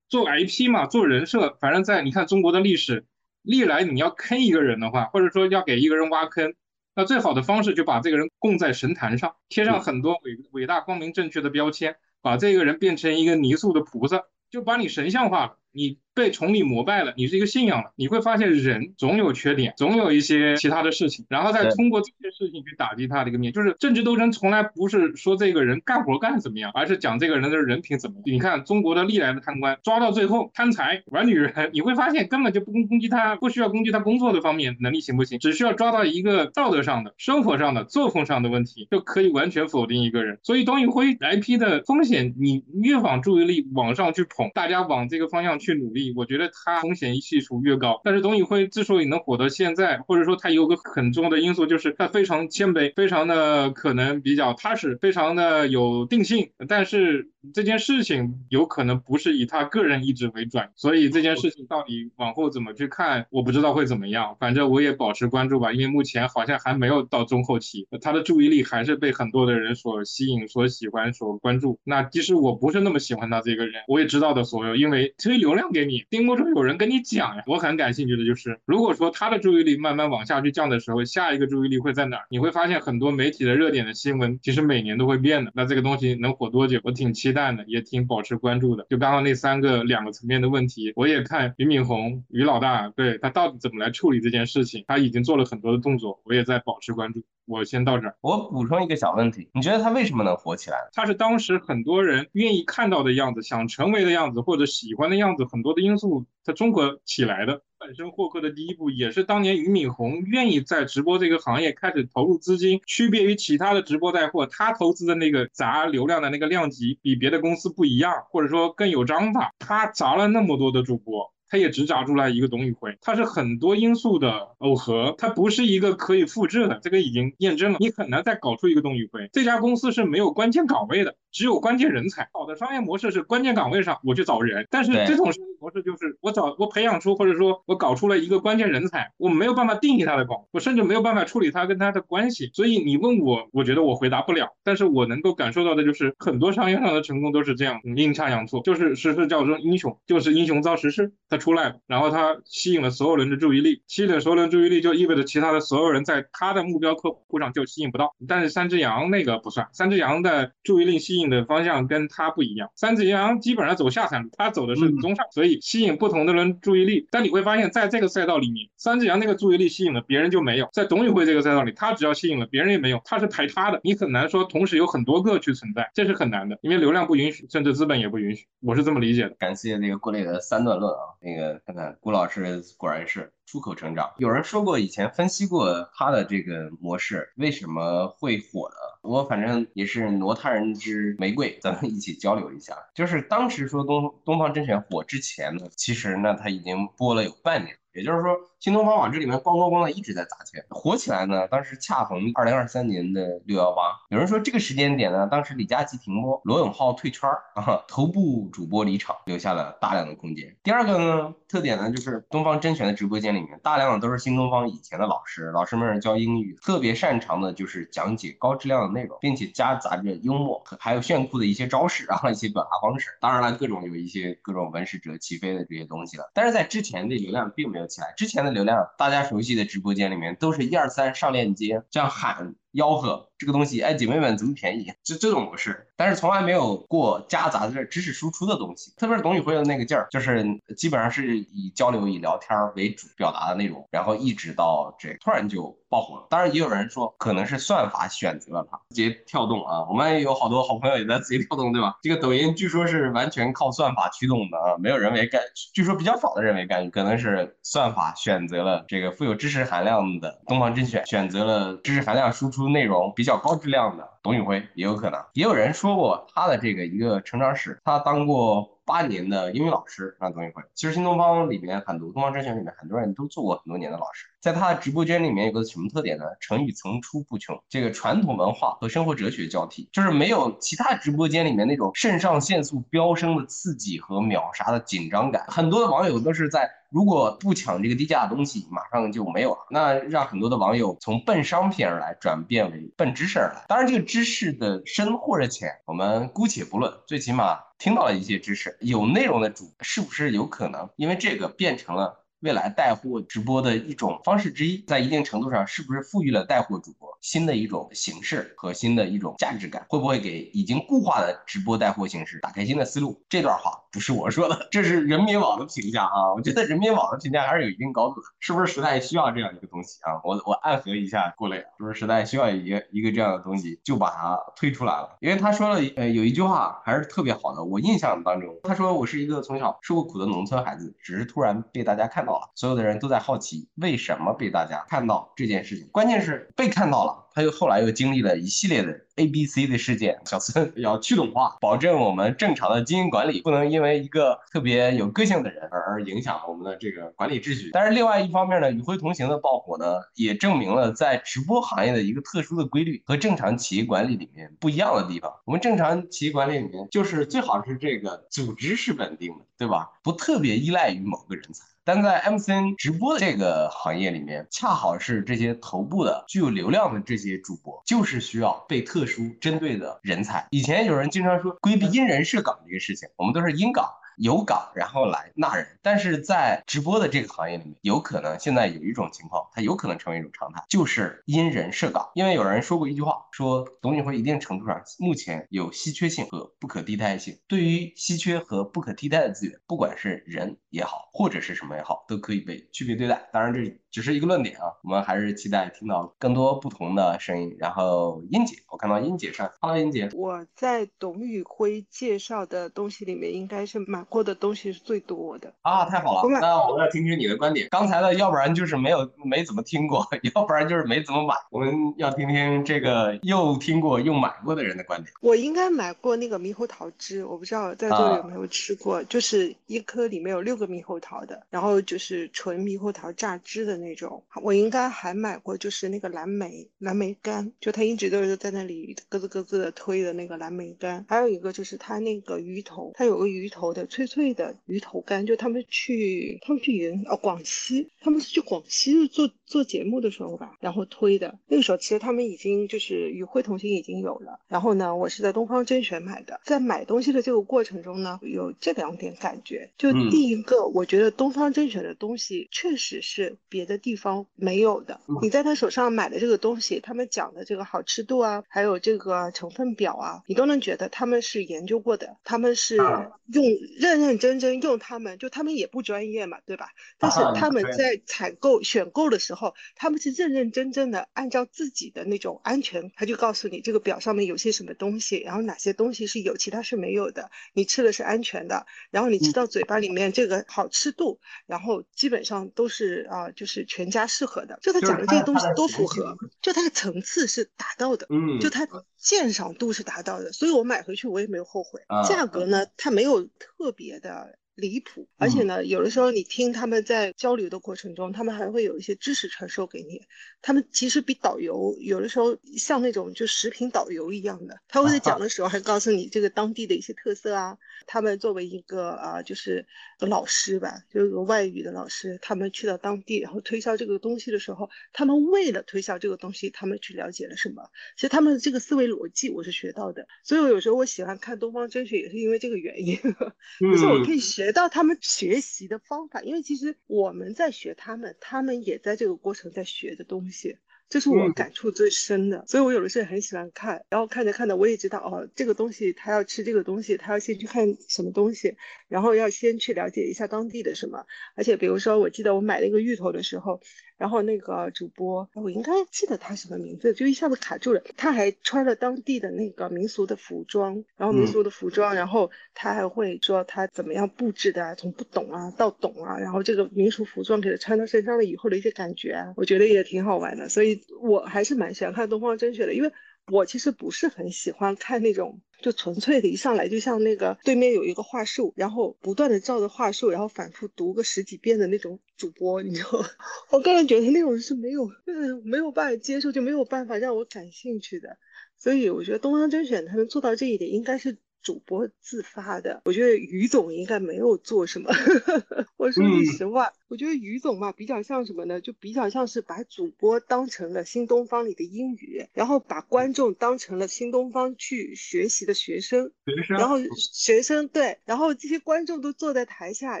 [0.08, 3.06] 做 IP 嘛，做人设，反正在你看中国的历史，
[3.42, 6.54] 历来你要坑一个人的话，或者说要给一个人挖坑，
[6.94, 15.98] 那最好的方式就把这个人供在神坛上，贴上很多伟伟大、光明、正确的标签，把这个人变成一个泥塑的菩萨，就把你神像化了，你。
[16.18, 23.52] 被崇礼膜拜了，你是一个信仰了，你会发现人总有缺点，总有一些其他的事情，然后再通过这些事情去打击他的一个面。
[23.52, 28.22] 就是政治斗争从来不是说这个人干活干怎么样，而是讲这个人的人品怎么样。
[28.24, 40.40] 你看中国的历来的贪官抓到最后贪财玩女人，你会发现根本就不攻攻击他，不需要攻击他工作的方面能力行不行，只需要抓到一个道德上的、生活上的、作风上的问题，就可以完全否定一个人。
[40.42, 46.12] 所以董宇辉 IP 的风险，你越往注意力往上去捧，大家往这个方向去努力。
[46.16, 56.50] 我觉得他风险系数越高，但是董宇辉之所以能火到现在，或者说他有个很重要的因素，就是他非常谦卑，非常的可能比较踏实，非常的有定性。
[56.68, 64.36] 但是这件事情有可能不是以他个人意志为转，所以这件事情到底往后怎么去看，我不知道会怎么样。
[64.38, 71.78] 反正我也保持关注吧，因为目前好像还没有到中后期，他的注意力还是被很多的人所吸引、所喜欢、所关注。
[71.84, 76.48] 那即使我不是那么喜欢他这个人，我也知道的所有，因为推流量给你，盯不住。
[76.54, 82.26] 有人跟你讲呀，我很感兴趣的就是，如果说他的注意力慢慢往下去降的时候，下一个注意力会在哪儿？
[82.30, 85.52] 你会发现很多媒体的热点的新闻，其实每年都会变的。
[85.54, 86.80] 那这个东西能火多久？
[86.84, 88.86] 我挺期待的，也挺保持关注的。
[88.88, 97.22] 就刚刚那三个两个层面的问题，我也看俞敏洪俞老大，对他到底怎么来处理这件事情，他已经做了很多的动作，我也在保持关注。
[97.46, 98.14] 我先到这儿。
[98.20, 100.76] 我补充一个小问题，你觉得他为什么能火起来？
[100.92, 107.62] 他是当时很多人愿意看到的样子，想成为的样子，或者喜欢的样子，很多的因素在中国起来的。
[107.80, 112.80] 本身获客的第一步，也是当年俞敏洪愿意在直播这个行业开始投入资金。
[112.86, 119.52] 区别于其他的直播带货，他投资的那个砸流量的那个量级比别的公司不一样，或者说更有章法。
[119.60, 121.32] 他砸了那么多的主播。
[121.50, 129.30] 他也只砸出来一个董宇辉，他是很多因素的耦合，他不是一个可以复制的，这个已经验证了，你很难再搞出一个董宇辉。
[129.32, 131.16] 这家公司是没有关键岗位的。
[131.38, 144.48] 只有关键人才，好的商业模式是关键岗位上我去找人，但是这种商业模式就是我找我培养出或者说我搞出了一个关键人才，我没有办法定义他的岗，我甚至没有办法处理他跟他的关系，所以你问我，我觉得我回答不了。
[144.64, 158.12] 但是我能够感受到的就是很多商业上的成功都是这样，阴差阳错，就是实事叫做英雄，就是英雄造实事，他出来了，然后他吸引了所有人的注意力，吸引了所有人注意力就意味着其他的所有人在他的目标客户上就吸引不到。
[158.26, 161.27] 但是三只羊那个不算，三只羊的注意力吸引。
[161.28, 162.70] 引的方向跟他不一样。
[162.74, 167.06] 三子阳基本上走下山路，他走的是中上，所以吸引不同的人注意力。
[167.10, 179.30] 但你会发现在这个赛道里面，三子阳那个注意力吸引了别人就没有，在董宇辉这个赛道里，他只要吸引了别人也没有，他是排他的，你很难说同时有很多个去存在，这是很难的，因为流量不允许，甚至资本也不允许，我是这么理解的。
[179.38, 183.32] 感谢那个郭磊的三段论啊，那个看看郭老师果然是。
[183.50, 192.76] 出口成长，有人说过以前分析过他的这个模式为什么会火呢，我反正也是挪他人之玫瑰，咱们一起交流一下。
[192.94, 197.74] 就是当时说东东方甄选火之前呢，其实呢他已经播了有半年。
[197.94, 201.48] 也就是说，新东方往这里面咣咣咣的一直在砸钱，火起来呢。
[201.48, 210.56] 当时恰逢二零二三年的六幺八，有人说这个时间点呢，当时李佳琦停播，罗永浩退圈儿啊，头部主播离场，留下了大量的空间。
[210.62, 223.10] 第二个呢，特点呢就是东方甄选的直播间里面，大量的都是新东方以前的老师，老师们教英语，特别擅长的就是讲解高质量的内容，并且夹杂着幽默，还有炫酷的一些招式，然 后一些表达方式。
[223.20, 226.30] 当然了，各种有一些各种文史哲起飞的这些东西了。
[226.34, 227.88] 但是在之前的流量并没有有。
[227.88, 234.92] 起来之前的流量，大家熟悉的直播间里面都是一二三上链接这样喊吆喝这个东西，哎，姐妹们怎么便宜？
[235.02, 238.92] 就这种模式，但是从来没有过夹杂着知识输出的东西。
[238.96, 240.44] 特别是董宇辉的那个劲儿，就是
[240.76, 246.26] 基本上是以交流、以聊天为主表达的内容，然后一直到这突然就爆火了。
[246.30, 248.78] 当然也有人说可能是算法选择了他。
[248.90, 251.96] 字节跳动啊，我们也有好多好朋友也在字节跳动，对吧？
[252.02, 255.40] 这个抖音据说是完全靠算法驱动的啊，没有人为干，
[255.72, 265.18] 据说比较少的人为干预，可能是算法选择了这个富有知识含量的东方甄选，选择了知识含量输出出内容比较高质量的董宇辉，也有可能。
[265.32, 268.74] 也有人说过他的这个一个成长史，他当过。
[268.88, 270.62] 八年的英语老师啊，董宇辉。
[270.74, 274.24] 其实新东方里面很多，东方甄选里面很多人都做过很多年的老师。
[274.40, 276.24] 在他的直播间里面有个什么特点呢？
[276.40, 285.44] 成语层出不穷，这个传统文化和生活哲学交替，就是没有其他直播间里面那种肾上腺素飙升的刺激和秒杀的紧张感。
[285.48, 289.66] 很多的网友都是在如果不抢这个低价的东西，马上就没有了。
[289.70, 293.64] 那让很多的网友从奔商品而来转变为奔知识而来。
[293.68, 297.58] 当然，这个知识的深或者浅，我们姑且不论，最起码。
[297.78, 300.90] 听到了一些知识，有内容的主是不是有可能？
[300.96, 302.24] 因为这个变成了。
[302.40, 309.84] 未来带货直播的一种方式之一，在一定程度上是不是赋予了带货主播新的一种形式和新的一种价值感？
[309.88, 313.20] 会不会给已经固化的直播带货形式打开新的思路？
[313.28, 316.32] 这段话不是我说的，这是人民网的评价啊。
[316.36, 320.20] 我觉得人民网的评价还是有一定高度的，是不是时代需要这样一个东西啊？
[320.22, 325.16] 我我暗合一下郭磊，是不是时代需要一个一个这样的东西，就把它推出来了？
[325.20, 332.27] 因为他说了，呃，有一句话还是特别好的，我印象当中，他说我是一个从小受过苦的农村孩子，只是突然被大家看。
[332.54, 335.88] 所有的人都在好奇，为什么被大家看到这件事情？
[335.92, 339.00] 关键是被看到了，他又后来又经历了一系列的。
[339.18, 347.70] A、B、C 的事件，小孙要去懂化，保证我们正常的经营管理，不能因为一个特别有个性的人而影响我们的这个管理秩序。
[347.72, 355.34] 但是另外一方面呢，与辉同行的爆火呢，也证明了在直播行业的一个特殊的规律和正常企业管理里面不一样的地方。
[355.44, 359.90] 我们正常企业管理里面，就是最好是这个组织是稳定的，对吧？
[360.04, 361.64] 不特别依赖于某个人才。
[361.88, 369.06] 但在 MCN 直播的这个行业里面，恰好是这些头部的具有流量的这些主播，就是需要被特。
[369.08, 373.88] 殊针对的人才，以前有人经常说规避因人设岗这个事情，我们都是因岗。
[374.18, 382.10] 有岗，然后来纳人，但是在直播的这个行业里面，有可能现在有一种情况，它有可能成为一种常态，就是因人设岗。
[382.14, 387.38] 因为有人说过一句话，说董宇辉一定程度上目前有稀缺性和不可替代性。
[387.46, 393.28] 对于稀缺和不可替代的资源，不管是人也好，或者是什么也好，都可以被区别对待。
[393.32, 397.54] 当然这只是一个论点啊，我们还是期待听到更多不同的声音。
[397.58, 404.04] 然后英姐，我看到英姐上，Hello，英姐，我在董宇辉介绍的东西里面应该是买。
[404.08, 406.40] 过的东西是最多的啊，太好了！
[406.40, 407.68] 那我要听听你的观点。
[407.70, 411.34] 刚才的要不然就是没有没怎么听过， 要不然就是没怎么买。
[411.50, 415.12] 我们要听听这个又听过又买过的人的观点。
[415.20, 424.22] 我应该买过那个猕猴桃汁，我不知道在座有没有吃过，就是一颗里面有六个猕猴桃的，然后就是纯猕猴桃榨汁的那种。
[424.42, 431.04] 我应该还买过，就是那个蓝莓蓝莓干，就他一直都是在那里咯吱咯吱的推的那个蓝莓干。
[431.08, 433.86] 还有一个就是他那个鱼头，他有个鱼头的。
[433.86, 441.38] 脆脆的鱼头干，就他们去他们去云哦广西，他们是去广西做做节目的时候吧，然后推的。
[441.46, 444.40] 那个时候其实他们已经就是与会同行已经有了。
[444.48, 446.40] 然后呢，我是在东方甄选买的。
[446.44, 449.70] 在买东西的这个过程中呢，有这两点感觉。
[449.78, 454.98] 就第一个，我觉得东方甄选的东西确实是别的地方没有的。
[455.20, 463.44] 你在他手上买的这个东西，他们讲的这个好吃度啊，还有这个成分表啊，你都能觉得他们是研究过的，他们是用
[463.78, 466.70] 认认真真用他们，就他们也不专业嘛，对吧？
[466.98, 484.58] 但是他们在采购选购的时候，他们是认认真真的按照自己的那种安全，他就告诉你这个表上面有些什么东西，然后哪些东西是有，其他是没有的，你吃的是安全的，然后你吃到嘴巴里面这个好吃度，然后基本上都是啊，就是全家适合的。
[484.62, 491.80] 就他讲的这些东西都符合，就它的层次是达到的，嗯，就它鉴赏度是达到的，所以我买回去我也没有后悔。
[491.86, 494.38] 啊价格呢，它没有特别的。
[494.58, 500.02] 离谱，而且呢，有的时候你听他们在交流的过程中，他们还会有一些知识传授给你。
[500.42, 507.56] 他们其实比导游有的时候像那种就食品导游一样的，他会在讲的时候还告诉你这个当地的一些特色啊。
[507.86, 509.64] 他们作为一个啊，就是
[510.06, 517.68] 老师吧，就是个外语的老师，他们去到当地，然后推销这个东西的时候，他们为了推销这个东西，他们去了解了什么？
[517.96, 522.96] 其实他们的这个思维逻辑我是学到的，所以我有时候我喜欢看东方甄选，也是因为这个原因，
[523.60, 530.58] 就是我可以学到他们学习的方法，因为其实我们在学他们，他们也在这个过程在学的东西。
[530.88, 538.56] 这是我感触最深的，所以我有的时候很喜欢看，然后看着看着我也知道哦，这个东西他要吃这个东西，他要先去看什么东西，
[538.88, 541.04] 然后要先去了解一下当地的什么。
[541.36, 543.60] 而且比如说，我记得我买那个芋头的时候，
[543.98, 547.82] 然后那个主播，我应该记得他什么名字，就一下子卡住了。
[547.96, 560.78] 他还穿了当地的那个民俗的服装，然后民俗的服装，然后他还会说他怎么样布置的，从不懂啊到懂啊，然后这个民俗服装给他穿到身上了以后的一些感觉啊，我觉得也挺好玩的，所以。
[561.00, 562.92] 我还是蛮喜欢看东方甄选的，因为
[563.30, 573.08] 我其实不是很喜欢看那种就纯粹的，一上来就像那个对面有一个话术，然后不断的照着话术，然后反复读个十几遍的那种主播，你知道吗？
[573.50, 578.16] 我个人觉得那种是没有，嗯，没有办法接受，就没有办法让我感兴趣的。
[578.56, 581.18] 所以我觉得东方甄选他能做到这一点，应该是。
[581.42, 584.90] 主播自发的，我觉得于总应该没有做什么。
[585.76, 588.60] 我说句实话，我觉得于总嘛，比较像什么呢？
[588.60, 596.12] 就比较像是把主播当成了新东方里的英语，然后把观众当成了新东方去学习的学生。
[596.26, 600.00] 学生，然后学生对，然后这些观众都坐在台下，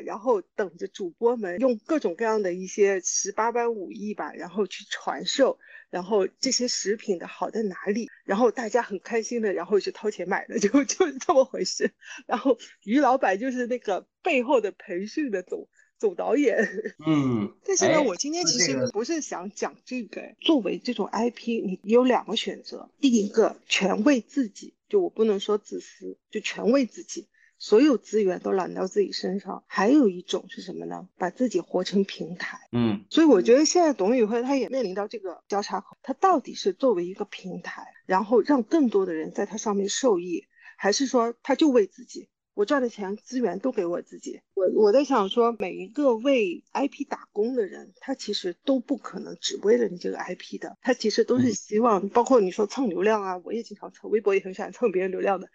[0.00, 5.58] 然后等着主播们用各种各样的一些十八般武艺吧，然后去传授。
[5.90, 8.08] 然后这些食品的好在哪里？
[8.24, 11.92] 然后大家很开心的，然后去掏钱买的， 就就是这么回事。
[12.26, 16.58] 然后于老板就是那个背后的培训的总总导演。
[17.06, 20.34] 嗯，但是呢，我今天其实不是想讲这个。
[20.40, 27.28] 作为这种 IP，你有两个选择：第一个全为自己，就我不能说自私，就全为自己。
[27.58, 31.08] 所有资源都揽到自己身上，还有一种是什么呢？
[31.18, 32.58] 把自己活成平台。
[32.72, 40.44] 嗯，所以我觉得现在董宇辉他也面临到这个交叉口，他到底是作为一个平台，然后让更多的人在他上面受益，
[40.76, 42.28] 还是说他就为自己？
[42.58, 55.48] 我赚的钱资源都给我自己，我我在想说，每一个为 IP 打工的人，他其实都不可能只为了你这个 IP 的，他其实都是希望，包括你说蹭流量啊，我也经常蹭，微博也很喜欢蹭别人流量的，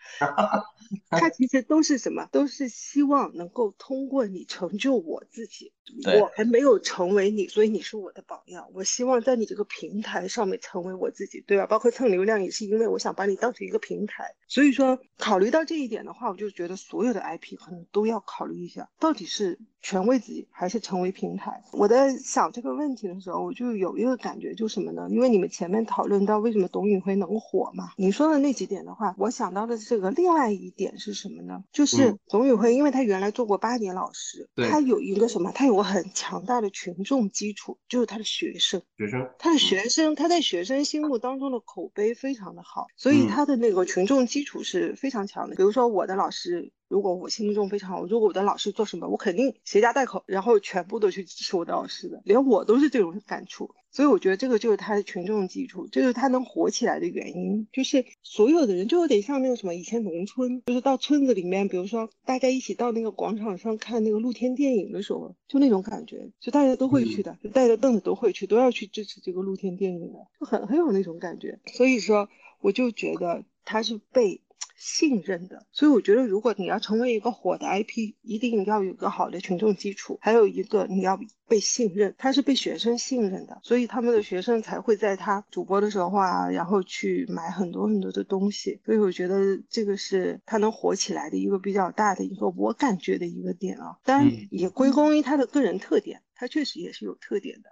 [1.12, 2.30] 他其实都是什么？
[2.32, 5.74] 都是希望能够通过你成就我自己，
[6.20, 11.66] 我还没有成为你，所以你是我的榜样，我希望在你这个平台上面成为我自己，对吧？
[11.66, 16.74] 包括蹭流量也是因为我想把你当成一个平台，所以说考虑到这一点的话，我就觉得。
[16.76, 21.62] 所有的 IP 可能都要考虑一下，到底是全为自己还是成为平台。
[21.74, 25.06] 我在想这个问题的时候，我就有一个感觉，就什么呢？
[25.12, 31.62] 因为你们前面讨论到为什么董宇辉能火嘛，你说的那几点的话，我想到的这个另外一点是什么呢？
[31.72, 35.52] 就是董宇辉，因为他原来做过八年老师，他有一个什么？
[35.54, 38.82] 他有个很强大的群众基础，就是他的学生。
[38.98, 45.56] 学生，他的学生，他在学生心目当中的口碑非常的好，所以他的那个群众基础是非常强的。
[45.58, 46.72] 比如说我的老师。
[46.94, 53.74] 如果我心目中非常好，如果我的老师做什么，我肯定携家带口，然后全部都去支持我的老师的，连我都是这种感触。
[53.90, 57.68] 所以我觉得这个就是他的群众基础，这就是他能火起来的原因。
[57.74, 71.60] 就是所有的人就有点像那个什么，以前农村就是到村子里面，比如说大家一起到那个广场上看那个露天电影的时候，就那种感觉，就大家都会去的，就带着凳子都会去，都要去支持这个露天电影的，就很很有那种感觉。
[71.66, 72.30] 所以说，
[72.62, 74.43] 我就觉得他是被。
[74.86, 75.66] 信任的。
[75.72, 81.18] 所以我觉得，如果你要成为一个火的 IP，一定要有一个好的群众基础，还有一个你要
[81.48, 88.82] 被信任，他是被学生信任的，所以他们的学生才会在他主播的时候啊，然后去买很多很多的东西。
[88.86, 97.70] 所以我觉得这个是他能火起来的一个比较大的一个我感觉的一个点啊，当然也归功于他的个人特点，他确实也是有特点的。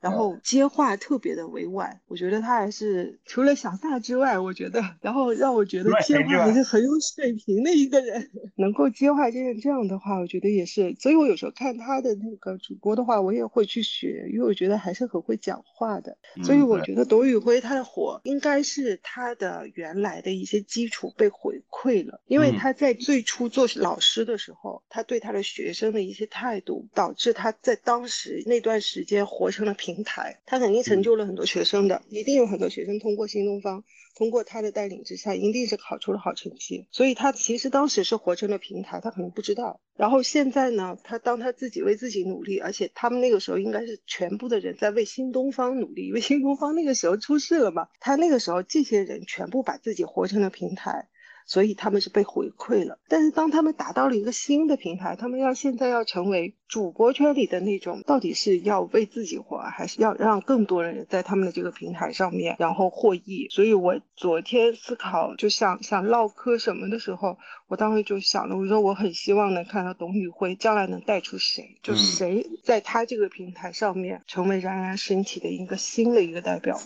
[0.00, 10.96] 然后接话特别的委婉，我觉得他还是除了小撒之外，我觉得，然后让我觉得接话还是很有水平的一个人， 能够接话这样这样的话，我觉得也是。
[10.98, 16.16] 所以我有时候看他的那个主播的话，我也会去学，因为我觉得还是很会讲话的。
[16.42, 29.89] 所以我觉得董宇辉他的火应该是他的原来的一些基础被回馈了，因为他在最初做老师的时候，他对他的学生的一些态度，导致他在当时那段时间活成了平。
[29.94, 33.82] 平台，他肯定成就了很多学生的，一定有很多学生通过新东方，
[34.14, 36.86] 通过他的带领之下，一定是考出了好成绩。
[36.90, 39.80] 所以他其实当时是活成了平台，他可能不知道。
[39.96, 47.88] 然后现在呢，他当他自己为自己努力，而且他们那个时候应该是全部的人在为新东方努力，因为新东方那个时候出事了嘛。
[47.98, 51.08] 他那个时候这些人全部把自己活成了平台。
[51.46, 63.48] 所以他们是被回馈了，但是当他们达到了一个新的平台，他们要现在要成为主播圈里的那种，到底是要为自己活，还是要让更多人在他们的这个平台上面然后获益？
[63.50, 76.78] 所以我昨天思考，就想想唠嗑什么的时候，我当时就想了，我说我很希望能看到董宇辉将来能带出谁，就谁在他这个平台上面成为冉冉升起的一个新的一个代表，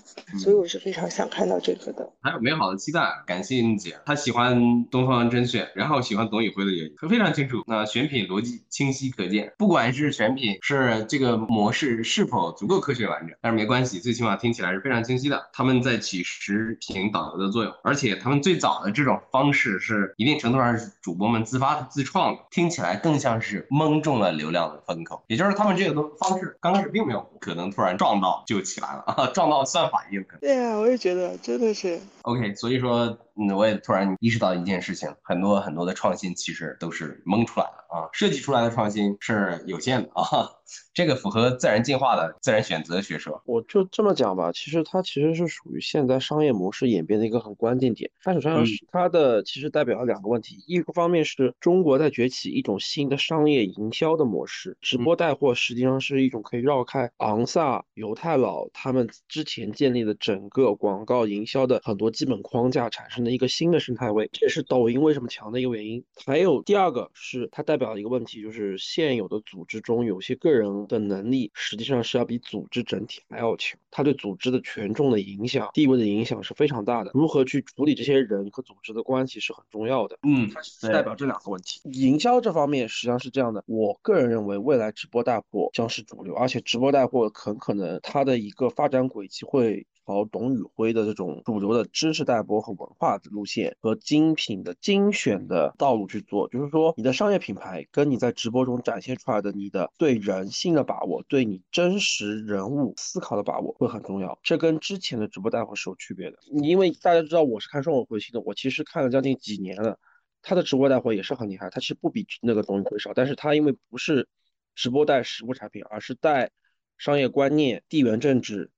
[0.43, 2.11] 所以我是非常想看到这个的。
[2.23, 4.55] 还有美好的期待，感谢英姐，她喜欢。
[4.91, 7.65] 东方甄选，然后喜欢董宇辉的原因非常清楚。
[7.67, 15.49] 那选品逻辑清晰可见，不管是选品是这个模式是否足够科学完整，但是没关系，最起码听起来是非常清晰的。
[15.53, 25.25] 他们在起实品导流的作用，而且他们最早的这种方式是一定程度上是主播们自发的、自创的，听起来更像是蒙中了流量的风口。
[25.27, 30.41] 也就是他们这个方式刚开始并没有可能突然撞到就起来了啊，撞到算法也有可能。
[30.43, 32.55] 对啊，我也觉得真的是 OK。
[32.55, 33.19] 所以说。
[33.37, 40.49] 嗯，我也突然意识到一件事情，很多很多的创新其实都是蒙出来的啊，设计出来的创新是有限的啊。
[40.95, 43.43] 这个符合自然进化的自然选择学说。
[43.45, 48.09] 我就这么讲吧，其实它其实是属于现在商业模式演变的一个很关键点。
[48.23, 66.05] 它首先是它的其实代表了两个问题，一个方面是中国在崛起一种新的商业营销的模式，直播带货实际上是一种可以绕开昂萨、犹太佬他们之前建立的整个广告营销的很多基本框架产生的一个新的生态位，这也是抖音为什么强的一个原因。
[66.25, 70.84] 还有第二个是它代表了一个问题，就是现有的组织中有些个人。
[70.89, 77.11] 人的能力实际上是要比组织整体还要强，他对组织的权重的影响、地位的影响是非常大的。
[77.15, 80.19] 如何去处理这些人和组织的关系是很重要的。
[80.23, 81.81] 嗯，它是代表这两个问题。
[81.85, 89.87] 营销这方面实际上是这样的，我个人认为未来直播带货将是主流，而且直播带货很可能它的一个发展轨迹会。
[90.07, 104.39] 朝董宇辉的这种主流的知识带播和文化的路线和精品的精选的道路去做，就是说你的商业品牌跟你在直播中展现出来的你的对人性的把握，对你真实人物思考的把握会很重要。
[104.43, 106.39] 这跟之前的直播带货是有区别的。
[106.53, 109.99] 你因为大家知道我是看双尾回信的，我其实看了将近几年了，
[110.43, 114.29] 他的直播带货也是很厉害，他其实不比那个董宇辉少，但是他因为不是
[114.75, 116.51] 直播带实物产品，而是带
[116.99, 118.71] 商业观念、地缘政治、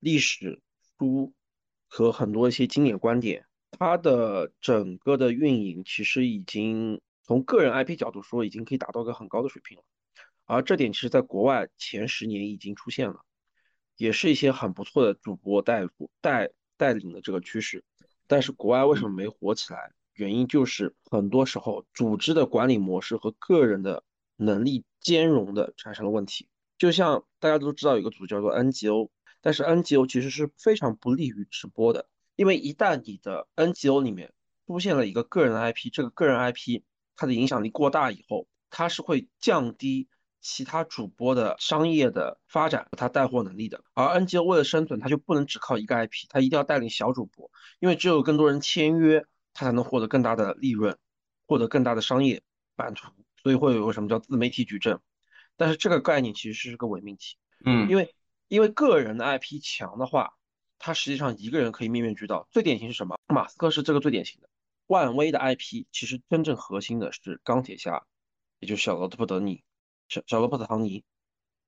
[0.00, 0.60] 历史。
[1.02, 1.32] 书
[1.88, 9.82] 和很多一些经典观点，它的整个的运营其实已经从个人 IP 角度说，已经可以达到一个很高的水平了。
[10.44, 13.24] 而这点其实在国外前十年已经出现了，
[13.96, 15.88] 也是一些很不错的主播带
[16.20, 17.82] 带带领的这个趋势。
[18.28, 19.90] 但是国外为什么没火起来？
[20.14, 24.04] 原因就是很多时候组织的管理模式和个人的
[24.36, 26.48] 能力兼容的产生了问题。
[26.78, 29.10] 就像大家都知道有个组叫做 NGO。
[29.42, 34.32] 但是 NGO 其实是非常不利于直播的，因为一旦你的 NGO 里面
[34.66, 36.82] 出现了一个个人 IP，这个个人 IP
[37.16, 40.08] 它的影响力过大以后，它是会降低
[40.40, 43.82] 其他主播的商业的发展和他带货能力的。
[43.94, 50.96] 而 NGO 为了生存，它就不能只靠一个 IP，它一定要带领小主播，因为只有更多人签约，它才能获得更大的利润，
[51.46, 52.42] 获得更大的商业
[52.76, 53.10] 版图。
[53.42, 55.00] 所以会有个什么叫自媒体矩阵，
[55.56, 58.14] 但是这个概念其实是个伪命题，嗯，因为。
[58.52, 60.34] 因为个人的 IP 强的话，
[60.78, 62.46] 他实际上一个人可以面面俱到。
[62.50, 63.18] 最典型是什么？
[63.28, 64.50] 马斯克是这个最典型的。
[64.88, 68.04] 万威的 IP 其实真正核心的是钢铁侠，
[68.58, 69.64] 也就是小罗伯特·尼，
[70.10, 71.02] 小小罗伯特·唐尼。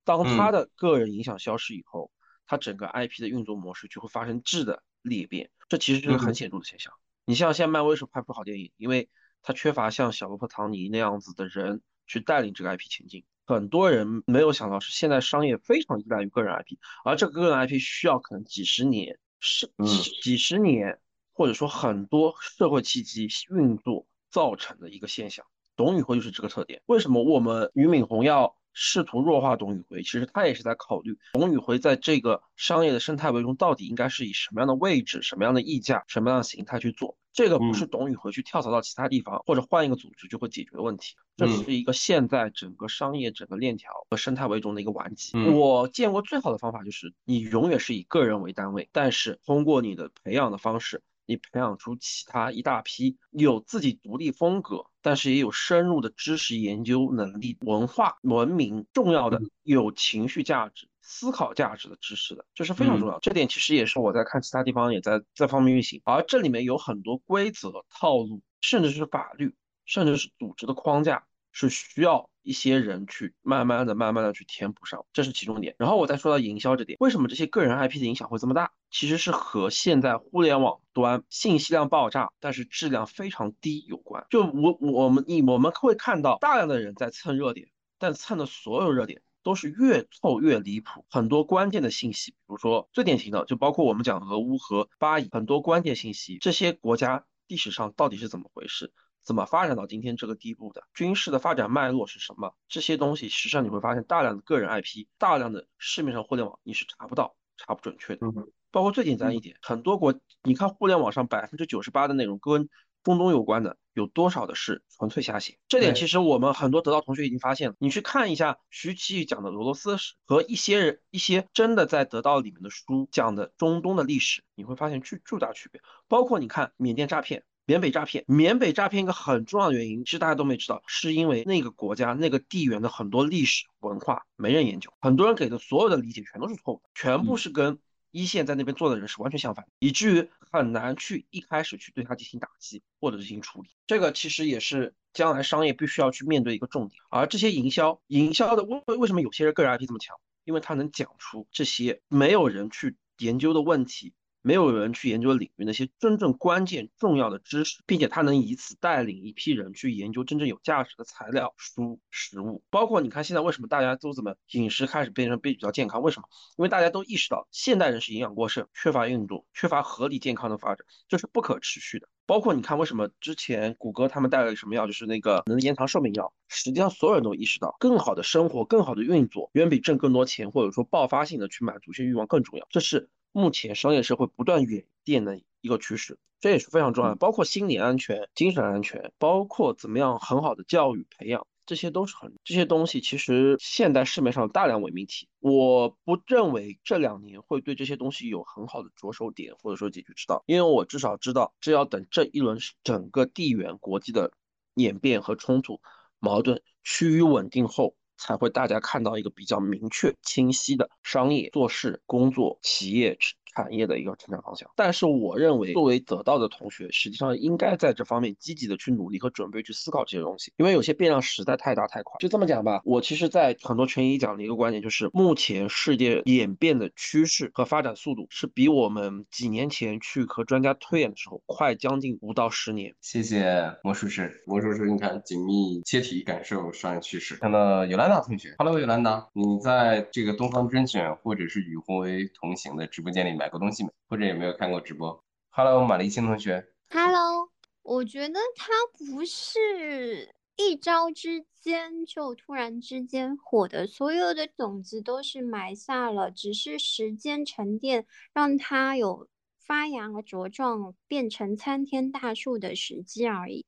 [0.04, 2.10] 当他的个人影响消失以后，
[2.44, 5.50] 他整个 IP 的运作模式就会发生质的裂变。
[5.70, 6.92] 这其实是个很显著的现象。
[7.24, 9.08] 你像现在漫威是拍不出好电影，因为
[9.40, 13.24] 它缺乏像小罗伯特·唐尼那样子的人去带领这个 IP 前进。
[13.46, 20.98] 很多人没有想到是现在商业非常依赖于个人 IP，而这个个人 IP 需要可能几十年，是几几十年，
[21.32, 25.44] 或者说很多社会契机运作造成的一个现象。
[25.76, 26.82] 董宇辉就是这个特点。
[26.86, 28.56] 为什么我们俞敏洪要？
[28.76, 37.16] 试图弱化董宇辉，其实他也是在考虑董宇辉在这个商业的生态位中到底应该是以什么样的位置、什么样的溢价、什么样的形态去做。
[37.34, 45.36] 这个不是董宇辉去跳槽到其他地方或者换一个组织就会解决的问题，这是一个现在整个商业整个链条和生态为中的一个顽疾。
[45.50, 51.02] 我见过最好的方法就是你永远是以个人为单位，但是通过你的培养的方式。
[51.26, 63.18] 你培养出其他一大批有自己独立风格，但是也有深入的知识研究能力、文化文明重要的有情绪价值、思考价值的知识的，这是非常重要。
[63.20, 69.54] 这点其实也是我在看其他地方也在这方面运行，而这里面有很多规则、套路，甚至是法律，
[69.84, 71.24] 甚至是组织的框架。
[71.56, 75.74] 是需要一些人去慢慢的、慢慢的去填补上，这是其中点。
[75.78, 78.70] 然后我再说到营销这点，为什么这些个人 IP 的影响会这么大？
[78.90, 84.24] 其实是和现在互联网端信息量爆炸，但是质量非常低有关。
[84.30, 87.68] 就我我们你我们会看到大量的人在蹭热点，
[87.98, 91.04] 但蹭的所有热点都是越凑越离谱。
[91.10, 98.92] 很多关键的信息，比如说最典型的，就包括我们讲俄乌和巴以很多关键信息，这些国家历史上到底是怎么回事？
[99.24, 100.82] 怎么发展到今天这个地步的？
[100.92, 102.54] 军事的发展脉络是什么？
[102.68, 108.26] 这些东西，实际上你会发现，大量的个人 IP，大量的市面上互联网，你是查不到、查不准确的。
[108.70, 112.68] 包括最简单一点，很多国，你看互联网上百分之九十八的内容跟
[113.02, 115.58] 中东有关的，有多少的是纯粹瞎写？
[115.68, 117.76] 这点其实我们很多得到同学已经发现了。
[117.78, 125.80] 你去看一下徐奇宇讲的俄罗斯史和一些人一些真的在得到里面的书讲的中东的历史，你会发现巨巨大区别。
[126.08, 127.44] 包括你看缅甸诈骗。
[127.66, 137.78] 缅北诈骗，缅北诈骗一个很重要的原因，其实大家都没知道，是因为那个国家那个地缘的很多历史文化没人研究，很多人给的所有的理解全都是错误的，全部是跟
[138.10, 143.70] 一线在那边做的人是完全相反，以至于很难去一开始去对他进行打击或者进行处理。
[143.86, 147.00] 这个其实也是将来商业必须要去面对一个重点。
[147.08, 150.16] 而这些营销，营销的为为什么有些人个人 IP 这么强？
[150.44, 154.12] 因为他能讲出这些没有人去研究的问题。
[154.44, 162.62] 没有人去研究领域那些真正关键重要的知识，并且他能以此带领一批人去研究真正有价值的材料、书、食物。
[162.68, 166.02] 包括你看现在为什么大家都怎么饮食开始变成比较健康？
[166.02, 166.28] 为什么？
[166.58, 172.06] 因为大家都意识到现代人是营养过剩、缺乏运动、缺乏合理健康的发展，这是不可持续的。
[172.26, 176.34] 包括你看为什么之前谷歌他们带了什么药，就是那个能延长寿命药。
[176.48, 182.66] 实际上所有人都意识到，更好的生活、更好的运作，远比挣更多钱或者说爆发性的去满足一些欲望更重要。
[182.68, 183.08] 这是。
[183.34, 187.16] 目前商业社会不断演变的一个趋势，这也是非常重要的。
[187.16, 193.00] 包括心理安全、精神安全，包括怎么样很好的教育培养，这些都是很这些东西。
[193.00, 204.30] 其实现代市面上有大量伪命题，我不认为这两年会对这些东西有很好的着手点或者说解决之道，因为我至少知道，这要等这一轮整个地缘国际的
[204.74, 205.80] 演变和冲突
[206.20, 207.96] 矛盾趋于稳定后。
[208.16, 213.16] 才会大家看到一个比较明确、清晰的商业做事、工作、企业
[213.54, 214.68] 产业的一个成长方向。
[214.74, 222.16] 但是，我认为作为得到的同学，实际上应该在这方面积极的去努力和准备去思考这些东西，因为有些变量实在太大太快。
[222.18, 232.94] 就这么讲吧，我其实，在很多权益讲的一个观点就是，目前世界演变的趋势和发展速度是比我们几年前去和专家推演的时候快将近五到十年。
[233.00, 237.36] 谢谢魔术师，魔术师，你看紧密切题感受商业趋势。
[237.36, 243.43] 看到有兰达同学，Hello，有兰达，你在这个东方甄选或者是与宏为同行的直播间里面。
[243.44, 243.90] 买过东西没？
[244.08, 246.66] 或者有没有看过直播？Hello，马丽清同学。
[246.88, 247.50] Hello，
[247.82, 259.28] 我觉得他不是一朝之间就突然之间火的，所有的种子都是埋下了，只是时间沉淀，让它有
[259.58, 263.66] 发芽和茁壮，变成参天大树的时机而已。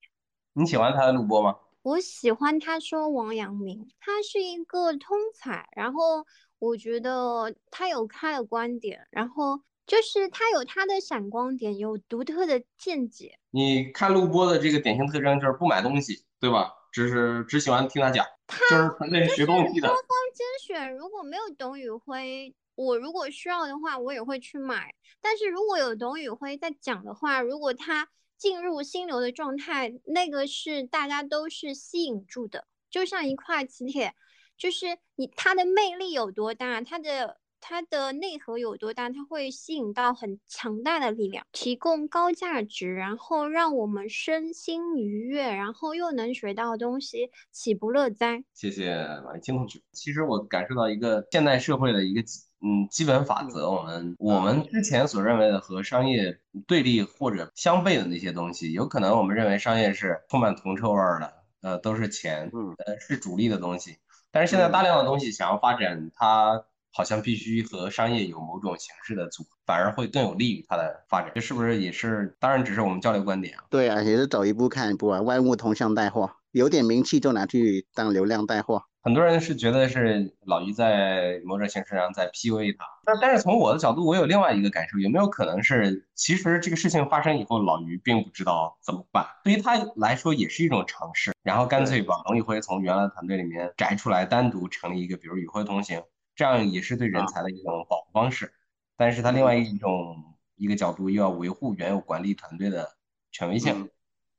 [0.54, 1.54] 你喜欢他的录播吗？
[1.82, 6.24] 我喜欢他说王阳明，他是一个通才，然后。
[6.58, 13.38] 我觉得他有他的观点，然后就是他有他的闪光点，有独特的见解。
[13.50, 16.72] 你看录播的这个典型特征就是不买东西，对吧？
[16.92, 19.88] 只是只喜欢听他讲，他就是纯粹学东西的。
[19.88, 24.94] 多方甄选如果没有董宇辉，我如果需要的话，我也会去买。
[25.20, 34.14] 但是如果有董宇辉在讲的话，如果他进入心流的状态，那个是大家都是吸引住的，就像一块磁铁。
[34.58, 34.86] 就是
[35.16, 48.44] 你它的魅力有多大，它的它的内核有多大，它会吸引到很强大的力量，提供高价值，然后让我们身心愉悦，然后又能学到东西，岂不乐哉？
[48.54, 48.94] 谢谢
[49.24, 49.80] 马金同学。
[49.92, 52.20] 其实我感受到一个现代社会的一个
[52.60, 61.32] 嗯基本法则，我们我们之前所认为的和商业对立或者相悖的那些东西，有可能我们认为商业是充满铜臭味儿的，
[61.62, 62.48] 呃，都是钱，
[62.86, 63.96] 呃，是主力的东西。
[64.36, 66.62] 但是现在大量的东西想要发展，它
[66.92, 71.32] 好像必须和商业有某种形式的组合，反而会更有利于它的发展。
[71.34, 72.36] 这是不是也是？
[72.38, 73.64] 当然只是我们交流观点啊。
[73.70, 78.82] 对啊，也是走一步看一步啊，万物同向带货，有点名气就拿去当流量带货。
[79.06, 96.02] 很多人是觉得是老于在某种形式上在 PUA 他，但但是从我的角度，我有另外一个感受，有没有可能是其实这个事情发生以后，老于并不知道怎么办，对于他来说也是一种尝试，然后干脆把董宇辉从原来团队里面摘出来，单独成立一个，比如宇辉同行，
[96.34, 98.52] 这样也是对人才的一种保护方式。
[98.96, 100.16] 但是他另外一种
[100.56, 102.96] 一个角度又要维护原有管理团队的
[103.30, 103.88] 权威性，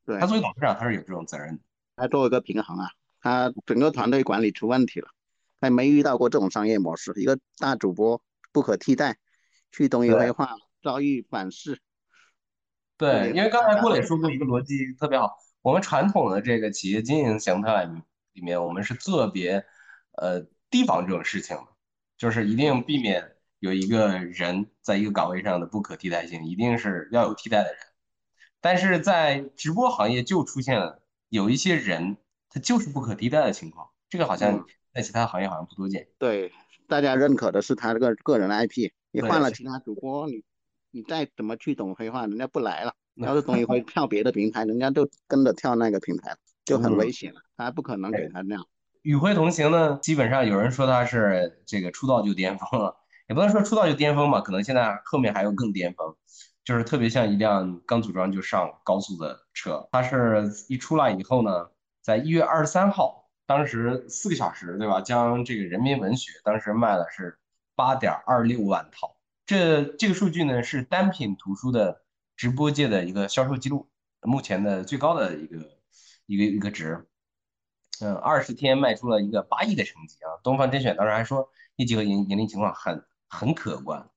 [0.05, 1.61] 对，他作为董事长他是有这种责任的，
[1.95, 2.89] 他做一个平衡啊。
[3.28, 5.09] 他整个团队管理出问题了，
[5.59, 8.21] 还没遇到过这种商业模式，一个大主播
[8.53, 9.17] 不可替代，
[9.69, 11.82] 去东宇辉化遭遇反噬。
[12.95, 17.84] 对，因为刚才郭磊说过一个逻辑特别好，我们传统的这个企业经营形态
[18.32, 19.65] 里面，我们是特别
[20.13, 21.67] 呃提防这种事情的，
[22.17, 27.78] 就是一定避免有一个人在一个岗位上的不可替代性，一定是要有替代的人。
[28.61, 32.15] 但是在直播行业就出现了有一些人。
[32.49, 36.07] 它就是不可替代的情况，这个好像在其他行业好像不多见。
[36.17, 36.51] 对，
[36.87, 40.43] 大家认可的是他这个个人的 IP，你换了其他主播，你
[40.91, 42.93] 你再怎么去懂黑话，人家不来了。
[43.15, 47.41] 要是董宇辉跳别的平台，人家就跟着跳那个平台，就很危险了。
[47.57, 48.65] 他不可能给他那样。
[49.01, 52.95] 与辉同行呢，基本上有人说他是这个出道就巅峰了，
[53.27, 56.15] 也不能说出道就巅峰吧，可能现在后面还有更巅峰，
[56.63, 59.89] 就是特别像一辆刚组装就上高速的车。
[59.91, 61.69] 他是一出来以后呢。
[62.08, 65.01] 在一月二十三号，当时四个小时，对吧？
[65.01, 67.38] 将这个《人民文学》当时卖了是
[67.76, 72.03] 八点二六万套，这这个数据呢是单品图书的
[72.38, 73.89] 直播界的一个销售记录，
[74.22, 75.58] 目前的最高的一个
[76.28, 77.05] 一个一个值。
[77.99, 80.39] 嗯，二十天卖出了一个八亿的成绩啊！
[80.43, 84.10] 东方甄选当时还说业绩和盈盈利情况很很可观。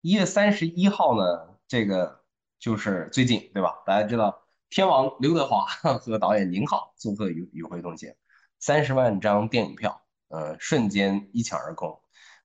[0.00, 2.24] 一月三十一号呢，这个
[2.58, 3.76] 就是最近，对吧？
[3.86, 4.42] 大家知道。
[4.70, 5.64] 天王刘德华
[5.98, 8.14] 和导演宁浩做客与与会同行，
[8.58, 11.98] 三十万张电影票，呃，瞬间一抢而空。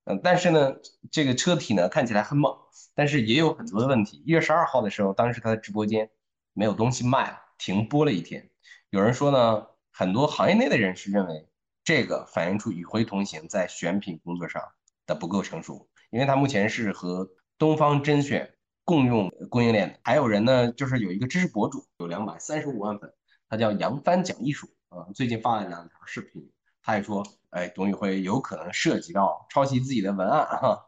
[0.05, 0.73] 嗯，但是呢，
[1.11, 2.55] 这个车体呢看起来很猛，
[2.93, 4.23] 但是也有很多的问题。
[4.25, 6.09] 一月十二号的时候，当时他的直播间
[6.53, 8.49] 没有东西卖了，停播了一天。
[8.89, 11.47] 有人说呢，很多行业内的人士认为，
[11.83, 14.61] 这个反映出与会同行在选品工作上
[15.05, 18.53] 的不够成熟，因为他目前是和东方甄选。
[18.85, 23.13] 共用供应链的，还有人呢，就是有一个知识博主，有两百三十五万粉，
[23.47, 30.85] 他叫杨帆讲艺术啊，最近发了两条视频，他也说，哎，董宇辉有可能涉及到抄袭自己的文案哈，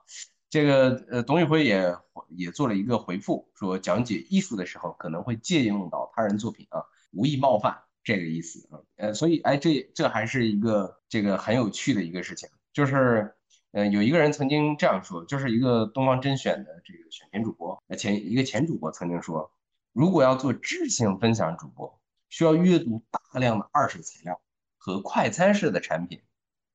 [0.49, 1.95] 这个呃，董宇辉也
[2.29, 6.83] 也做了一个回复，说讲解艺术的时候可能会借用到他人作品啊，
[7.13, 13.35] 无意冒犯这个意思啊，呃，所以哎，这这还是一个这个很有趣的一个事情，就是。
[13.76, 19.51] 嗯，有一个人曾经这样说，就是一个东方甄选的这个选片主播，前一个前主播曾经说，
[19.91, 21.99] 如果要做知性分享主播，
[22.30, 24.39] 需要阅读大量的二手材料
[24.78, 26.21] 和快餐式的产品、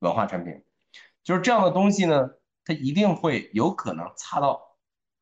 [0.01, 0.63] 文化产品，
[1.25, 2.33] 就是这样的东西呢，
[2.67, 4.61] 它一定会有可能擦到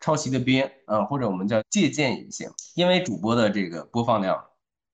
[0.00, 4.46] 抄袭的边，啊，或者我们叫借鉴隐性，因为主播的这个播放量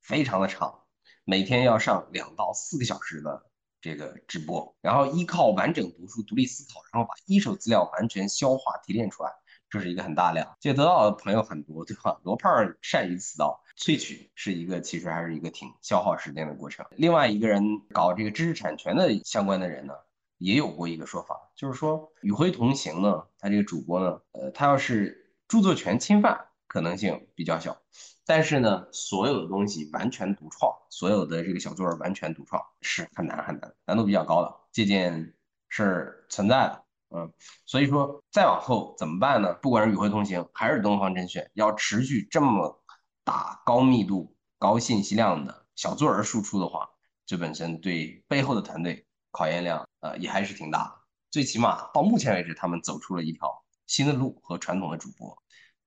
[0.02, 0.80] 非常的长，
[1.24, 3.46] 每天要上两到四个小时的。
[3.84, 9.30] 这个直播，然后依靠完整读书、独立思考，然后把一手资料完全消化提炼出来，
[9.68, 10.56] 这是一个很大量。
[10.58, 12.18] 这得到的朋友很多，对吧？
[12.22, 16.86] 罗胖善于此道，萃取是一个其实还是一个挺消耗时间的过程。
[16.96, 17.62] 另外一个人
[17.92, 19.92] 搞这个知识产权的相关的人呢，
[20.38, 27.80] 也有过一个说法，就是说与辉同行呢，他这个主播呢，呃，他要是著作权侵犯可能性比较小。
[28.26, 35.32] 但是呢，所有的东西完全独创，所有的这个小作文完全独创是很难很难，难度比较高的，借鉴
[35.68, 37.32] 是存在的，嗯，
[37.64, 39.54] 所以说再往后怎么办呢？
[39.62, 42.82] 不管是与会同行还是东方甄选，要持续这么
[43.22, 46.90] 大高密度、高信息量的小作文输出的话，
[47.24, 50.92] 这本身对背后的团队考验量，呃，也还是挺大的。
[51.30, 55.40] 最起码到目前为止，他们走出了一条新的路和传统的主播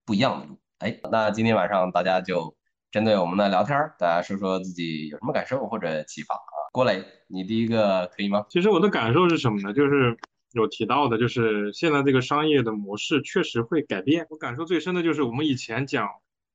[0.06, 0.58] 不一样的路。
[0.80, 2.56] 哎，那今天晚上大家就
[2.92, 6.70] 针对我们的聊天，大家说说自己有什么感受或者启发啊？
[6.72, 8.46] 郭磊，你第一个可以吗？
[8.48, 9.74] 其实我的感受是什么呢？
[9.74, 10.16] 就是
[10.52, 14.28] 有提到的，就是现在这个商业的模式确实会改变。
[14.30, 16.08] 我感受最深的就是我们以前讲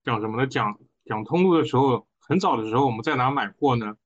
[0.05, 0.47] 讲什么呢？
[0.47, 3.97] 讲讲通路的时候，很早的时候我们在哪买货呢？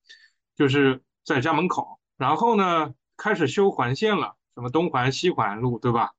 [0.54, 2.00] 就是在家门口。
[2.16, 6.12] 然后呢，开始修环线了，什么东环、西环路，对吧？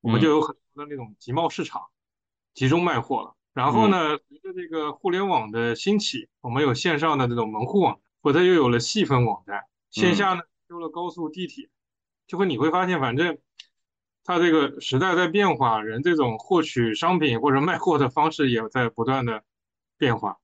[0.00, 1.82] 我们就有很多的那种集贸市场，
[2.54, 3.34] 集中卖货了。
[3.52, 9.64] 然后呢，随着这个互联网的兴起，我们有线上的这种门户网，或者又有了细分网站。
[9.90, 11.68] 线下呢，修了高速、地铁，
[12.26, 13.38] 就会你会发现，反正
[14.24, 19.42] 它这个时代在变化，人这种获取商品或者卖货的方式也在不断的
[19.96, 20.38] 变化。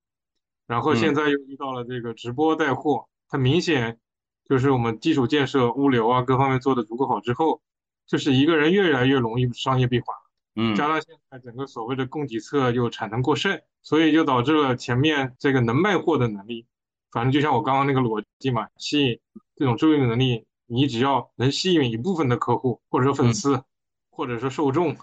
[0.66, 3.98] 然后现在又遇到了这个直播带货，它明显。
[4.46, 7.62] 就是我们基础建设、物流啊各方面做的足够好之后，
[8.06, 10.14] 就是一个人越来越容易商业闭环。
[10.56, 16.66] 嗯，加上现在整个所谓的供给侧又产能过剩，所以就导致了前面这个能卖货的能力，
[17.10, 19.20] 反正就像我刚刚那个逻辑嘛，吸引
[19.56, 23.62] 这种注意能力，你只要能吸引一部分的客户，或者说粉丝，
[24.10, 24.96] 或者说受众，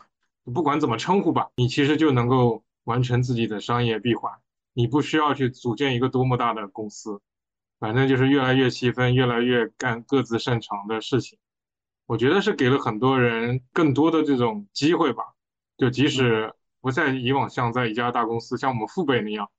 [0.53, 4.31] 不管怎么称呼吧，你其实就能够完成自己的商业闭环，
[4.73, 7.21] 你不需要去组建一个多么大的公司。
[7.79, 11.39] 反正就是越来越细分，越来越干各自擅长的事情。
[12.05, 15.30] 我觉得是给了很多人更多的这种机会吧。
[15.81, 19.49] 就即使不在以往像在一家大公司，像我们父辈那样，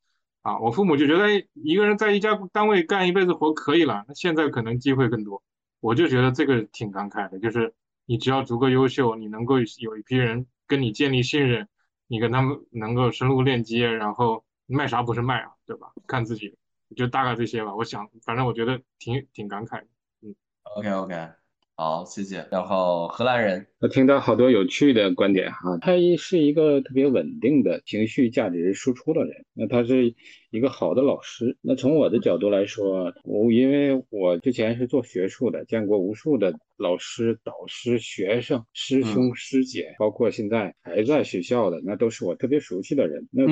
[0.43, 4.05] 啊，我父母就觉得一个人在一家单位干一辈子活可以了。
[4.07, 5.43] 那现在可能机会更多，
[5.81, 7.41] 我就觉得这个挺感慨的。
[7.41, 7.75] 就是
[8.07, 11.69] 你只要足够优秀，你能够有一批人跟你建立信任，
[12.07, 15.93] 你跟他们能够深入链接，然后卖啥不是卖啊，对吧？
[16.07, 16.57] 看自己。
[16.95, 19.87] 就大概这些吧，我想，反正我觉得挺挺感慨的，
[20.21, 20.37] 嗯
[20.77, 21.42] ，OK OK。
[21.75, 22.47] 好，谢谢。
[22.51, 25.79] 然后荷兰人，我听到好多有趣的观点哈。
[25.81, 30.15] 他是一个特别稳定的情绪价值输出的人，那他是
[30.51, 31.57] 一个好的老师。
[31.63, 43.27] 那从我的角度来说，我因为我之前是做学术的，见过无数的老师、导师、学生、师兄师姐，包括现在还在学校的，那都是我特别熟悉的人。
[43.33, 43.45] 那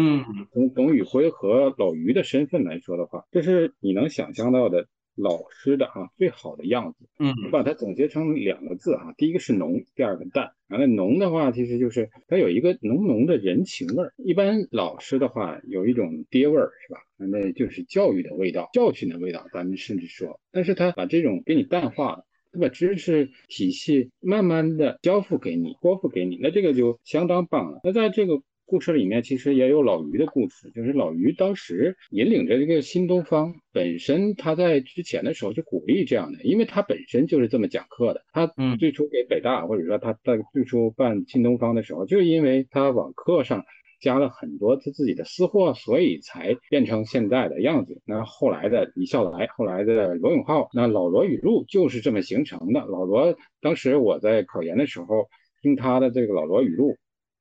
[0.52, 4.86] 从董宇辉和老于的身份来说的话，这是你能想象到的。
[5.14, 10.52] 老师的哈最好的样子，嗯，我把它总结成两个字啊，第一个是浓，第二个淡。
[10.68, 14.12] 完了浓的话，其实就是它有一个浓浓的人情味儿。
[14.16, 17.00] 一般老师的话有一种爹味儿，是吧？
[17.16, 27.80] 那就是教育的味道，教训的味道，咱们甚至说，但是他把这种给你淡化了，他把知识体系慢慢的交付给你，托付给你，那这个就相当棒了。
[27.84, 28.42] 那在这个。
[28.70, 38.22] 故事里面其实也有老于的故事，就是老于当时引领着这个新东方，本身他在之前的时候就鼓励这样的，因为他本身就是这么讲课的。
[38.32, 38.46] 他
[38.78, 43.64] 最初给北大，或者说他在最初办新东方的时候，就是因为他网课上
[44.00, 48.00] 加了很多他自己的私货，所以才变成现在的样子。
[48.06, 52.78] 那后来的李笑来，后来的罗永浩，那老罗语录就是这么形成的。
[52.86, 55.28] 老罗当时我在考研的时候
[55.60, 56.96] 听他的这个老罗语录。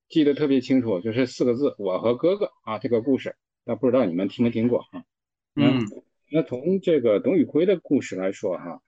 [0.10, 5.06] 记得特别清楚，就是四个字“我和哥哥”啊，这个故事，那不知道你们听没听过啊？
[5.56, 5.86] 嗯，
[6.32, 8.82] 那从这个董宇辉的故事来说哈，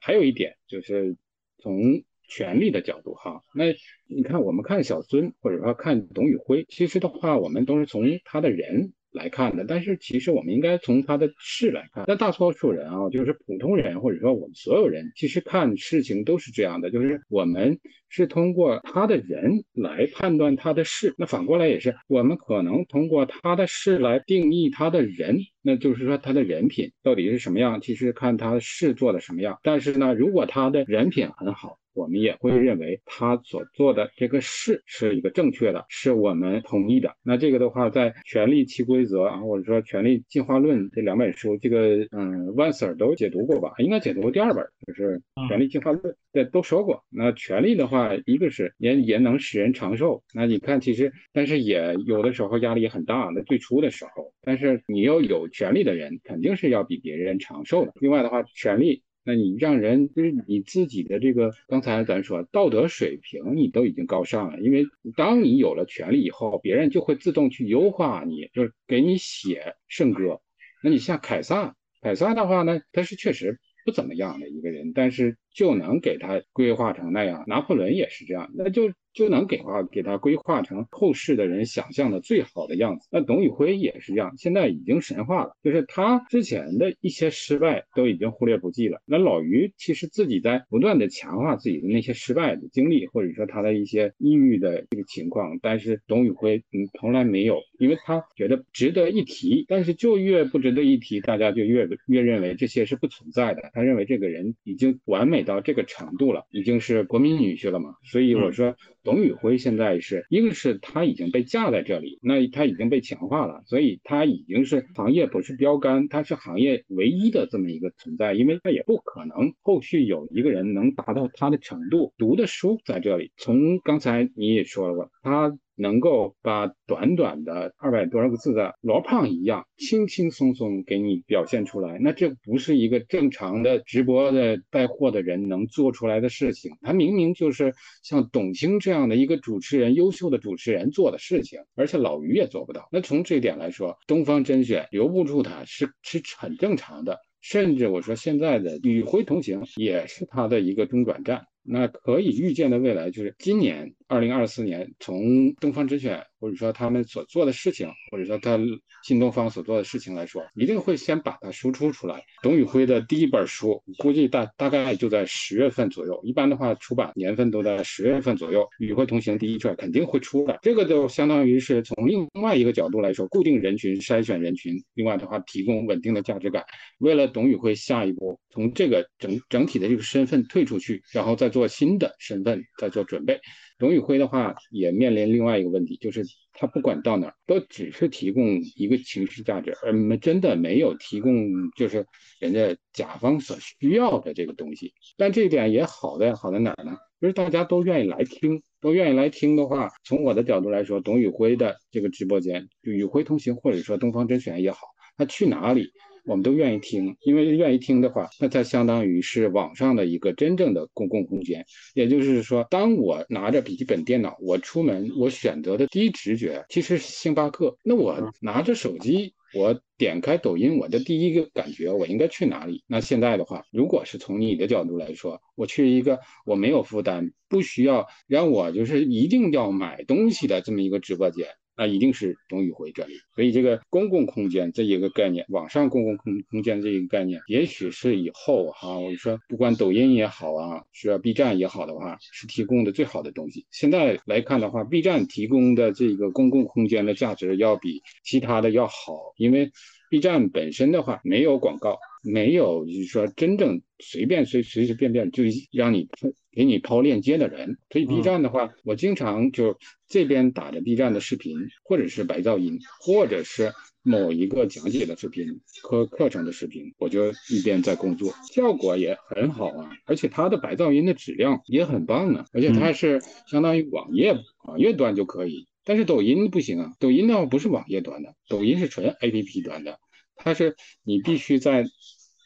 [0.00, 1.16] 还有一点就是
[1.58, 3.74] 从权力的角度哈，那
[4.06, 8.92] 你看我们看小孙或者说看董宇辉，其实的话我们都是从他的人。
[9.12, 12.04] 来看的，但是其实我们应该从他的事来看。
[12.08, 21.14] 那大多数人啊，就是普通人，或者说我们所有人，其实看事情都是这样的，就是我们是通过他的人来判断他的事。
[21.18, 27.80] 那反过来也是，我们可能通过他的事来定义他的人，那就是说他的人品到底是什么样。
[27.80, 29.58] 其实看他的事做的什么样。
[29.62, 31.78] 但是呢，如果他的人品很好。
[31.94, 37.14] 我们也会认为他所做的这个事是一个正确的，是我们同意的。
[37.22, 43.72] 那这个的话，在《权力其规则》啊，或者说《权力进化论》这两本书，这个嗯，万 Sir 都解读过吧？
[43.78, 47.04] 应该解读过第二本，就是《权力进化论》，对，都说过。
[47.10, 50.22] 那权力的话，一个是也也能使人长寿。
[50.34, 53.30] 那你看，其实但是也有的时候压力也很大。
[53.34, 57.92] 那最初的时候，但是你要有权力的人，肯定是要比别人长寿的。
[58.00, 59.02] 另外的话，权力。
[59.24, 64.84] 那你让人就是你自己的这个，刚才咱说道德水平你都已经高尚了，因为
[65.16, 70.40] 当你有了权利以后，别人就会自动去优化你，就是给你写圣歌。
[70.82, 77.44] 那你像凯撒，凯撒的话呢，他是确实不怎么样的一个人，但是就能给他规划成那样。
[77.46, 78.92] 拿破仑也是这样，那就。
[79.14, 83.06] 就能给话给他规划成后世的人想象的最好的样子。
[83.12, 89.02] 那董宇辉也是这样，现在已经神话了，就是他之前的一些失败都已经忽略不计了。
[89.04, 103.70] 那老于其实自己在不断的强化自己的那些失败的经历，或者说他的一些抑郁的这个情况，但是董宇辉嗯从来没有，因为他觉得值得一提，但是就越不值得一提，大家就越越认为这些是不存在的。
[103.74, 105.41] 他认为这个人已经完美。
[105.42, 107.96] 美到这个程度了，已经是国民女婿了嘛。
[108.04, 122.12] 所以我说，董宇辉现在是一个是他已经被架在这里，那他已经被强化了，所以他已经是行业不是标杆，他是行业唯一的这么一个存在，因为他也不可能后续有一个人能达到他的程度。
[122.16, 125.56] 读的书在这里，从刚才你也说了，他。
[125.74, 136.72] 能够把短短的二百多少个字的罗胖一样轻轻松松给你表现出来，那这不是一个正常的直播的带货的人能做出来的事情。
[136.82, 142.90] 他明明就是像董卿这这样的一个主持人，优秀的主持人做的事情，而且老于也做不到。
[142.92, 147.18] 那从这一点来说，东方甄选留不住他是是很正常的。
[147.40, 151.46] 甚至我说现在的与辉同行也是他的一个中转站。
[151.62, 158.58] 那可以预见的未来就是今年二零二四年，从东方甄选或者说他们所做的事情，或者说他
[159.04, 162.20] 新东方所做的事情来说，一定会先把它输出出来。
[162.42, 168.68] 董宇辉的第一本书，估计大大概就在十月份左右，一般的话出版年份都在十月份左右。
[168.80, 176.64] 与辉同行第一卷肯定会出来，这个就相当于是从另外一个角度来说，固定人群、筛选人群，另外的话提供稳定的价值感。
[176.98, 183.40] 为了董宇辉下一步从这个整整体的这个身份退出去，然后再做新的身份，再做准备。
[183.78, 192.06] 董宇辉的话也面临另外一个问题，就是他不管到哪儿都只是提供一个情绪价值，而没真的没有提供就是
[192.38, 194.92] 人家甲方所需要的这个东西。
[195.16, 196.96] 但这一点也好在好在哪儿呢？
[197.20, 204.78] 就是大家都愿意来听，都愿意来听的话，从我的角度来说，董宇辉的这个直播间，就宇辉同行或者说东方甄选也好，
[205.16, 205.92] 他去哪里？
[206.24, 211.64] 我们都愿意听，因为愿意听的话，那它相当于是网上的一个真正的公共空间。
[211.94, 217.76] 也就是说，当我拿着笔记本电脑，我出门，我选择的第一直觉其实是星巴克。
[217.82, 222.84] 那我拿着手机，我点开抖音，我的第一个感觉，我应该去哪里？
[222.86, 231.48] 那现在的话，如果是从你的角度来说，我去一个我没有负担，不需要让我就是一定要买东西的这么一个直播间。
[231.76, 243.66] 那一定是董宇辉这里，所以这个公共空间这一个概念，网上公共空空间这一个概念，也许是以后哈，我说不管抖音也好啊，是 B 站也好的话，是提供的最好的东西。
[243.70, 249.70] 现在来看的话，B 站提供的这个公共空间的价值要比其他的要好，因为
[250.12, 251.98] B 站本身的话没有广告。
[252.22, 255.42] 没有，就是说真正随便随随随便便就
[255.72, 256.06] 让你
[256.52, 257.78] 给你抛链接的人。
[257.90, 265.46] 所以 B 站的话，我经常就这边打着 B 站的视频，或者是白噪音，或者是某一个讲解的视频、
[265.82, 269.90] 课课程的视频，我就一边在工作，效果也很好啊。
[270.04, 279.98] 而且它的白噪音的质量也很棒啊，而且它是相当于网页网页端就可以，但是抖音不行啊，抖音的话不是网页端的，抖音是纯 APP 端的。
[280.34, 281.84] 它是你必须在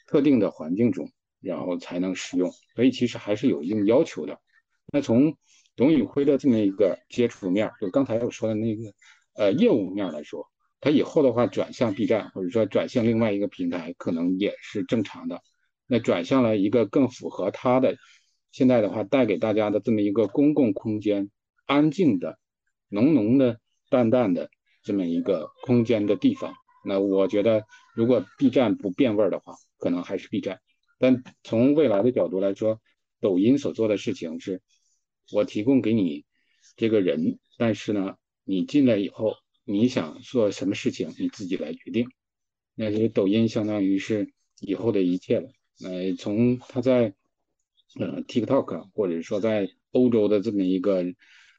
[0.07, 1.11] 特定的环境中，
[1.41, 4.39] 然后才能使用，所以其实还是有一定要求的。
[4.93, 5.37] 那从
[5.77, 8.83] 董宇辉的这么一个接触面，就刚才我说的那个
[9.35, 10.47] 呃业务面来说，
[10.81, 15.43] 他以后的话转向 B 站，或者说转向另外一个平台，可能也是正常的。
[15.87, 17.97] 那转向了一个更符合他的
[18.53, 21.31] 现在的话带给大家的这么一个公共空间，
[21.67, 22.39] 安静的、
[22.89, 23.61] 浓浓的、
[23.91, 24.51] 淡淡的
[24.83, 26.55] 这么一个空间的地方。
[26.85, 27.65] 那我觉得，
[27.95, 30.61] 如果 B 站不变味儿的话，可能还是 B 站。
[30.99, 32.81] 但从未来的角度来说，
[33.21, 34.63] 抖音所做的事情是，
[35.33, 36.25] 我提供给你
[36.77, 39.35] 这个人，但是呢，你进来以后，
[39.65, 42.09] 你想做什么事情，你自己来决定。
[42.75, 45.49] 那些抖音相当于是以后的一切了。
[45.85, 47.13] 呃，从它在
[47.99, 51.05] 呃 TikTok 或者说在欧洲的这么一个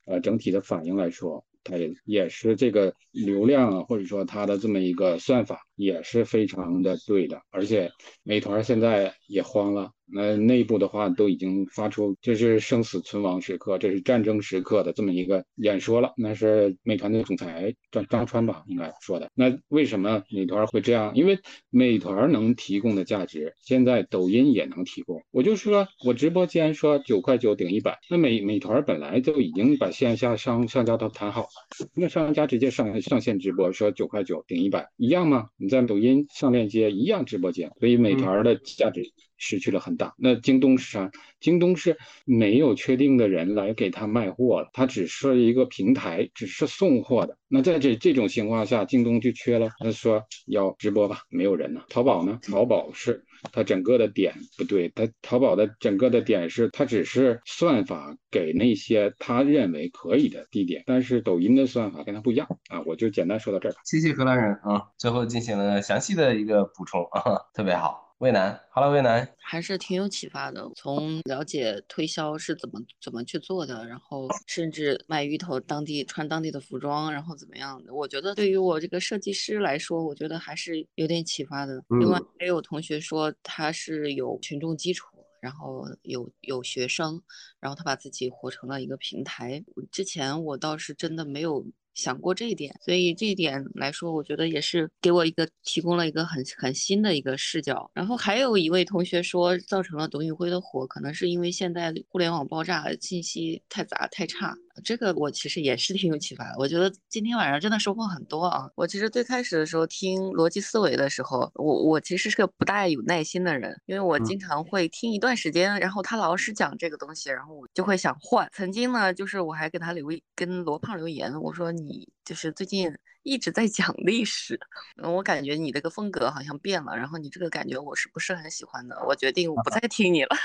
[0.07, 1.45] 呃整体的反应来说。
[1.69, 7.89] 它也也是这个流量啊，或者说它的这么一个算法也是非常的对的，而且
[8.23, 9.91] 美团现在也慌了。
[10.09, 16.13] 那内部的话都已经发出这是生死存亡时刻，这是战争时刻的这么一个演说了。
[16.15, 19.29] 那是美团的总裁张张川吧，应该说的。
[19.35, 21.11] 那为什么美团会这样？
[21.13, 21.37] 因为
[21.69, 25.21] 美团能提供的价值，现在抖音也能提供。
[25.29, 35.49] 我就说我直播间说九块九顶一百，那美美团本来就已经把线下商商家都谈好了，那商家直接上上线直播说九块九顶一百一样吗？
[35.67, 39.11] 你在抖音上链接一样直播间，所以美团的价值。
[39.37, 40.13] 失去了很大。
[40.17, 41.11] 那京东是啥？
[41.39, 47.37] 京东是没有确定的人来给他卖货了，它只是一个平台，只是送货的。
[47.47, 49.69] 那在这这种情况下，京东就缺了。
[49.79, 51.81] 他说要直播吧，没有人呢。
[51.89, 52.39] 淘宝呢？
[52.41, 53.23] 淘宝是
[53.53, 62.81] 它整个的点不对，它淘宝的整个的点是它只是算法给那些他认为可以的地点，但是抖音的算法跟它不一样啊。
[62.85, 63.75] 我就简单说到这儿。
[63.85, 67.21] 谢谢荷兰人啊，最后进行了详细的一个补充啊，
[67.53, 68.06] 特别好。
[68.19, 70.67] 魏楠，Hello，魏楠，还是挺有启发的。
[70.75, 81.83] 从了解推销是怎么怎么去做的，然后甚至卖芋头当地穿当地的服装，然后怎么样的，我觉得对于我这个设计师来说，我觉得还是有点启发的。
[81.89, 85.05] 另外还有同学说他是有群众基础，
[85.39, 87.21] 然后有有学生，
[87.59, 89.63] 然后他把自己活成了一个平台。
[89.91, 91.63] 之前我倒是真的没有。
[91.97, 97.89] 想过这一点，所以这一点来说，我觉得也是给我一个提供了一个很很新的一个视角。
[97.95, 104.55] 然后还有一位同学说，造成了董宇辉的火，可能是因为现在互联网爆炸，信息太杂太差。
[104.83, 106.55] 这个我其实也是挺有启发的。
[106.57, 108.69] 我觉得今天晚上真的收获很多啊！
[108.75, 118.49] 我其实最开始的时候听逻辑思维的时候，我我其实是个不大有耐心的人，因为我经常会听一段时间，然后他老是讲这个东西，然后我就会想换。
[118.53, 124.59] 曾经呢，就是我还给他留跟罗胖留言，我说你就是最近一直在讲历史，
[125.03, 128.95] 我感觉你这个风格好像变了，然后你这个感觉我是不是很喜欢的？
[129.05, 130.35] 我决定我不 再听你了。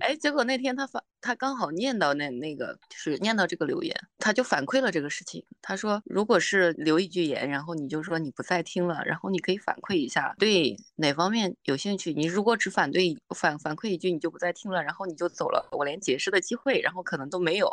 [0.00, 5.44] 哎，结果那天他反，他刚好念到那那个，就是念到这个留言，他就反馈了这个事情。
[5.60, 12.12] 他说，如果是留一句言，然后你就说你不再听了，然后你可以反馈一下，对哪方面有兴趣。
[12.12, 17.70] 你如果只反对反反馈一句，你就不再听了，然后你就走了，我连解释的机会，然后可能都没有。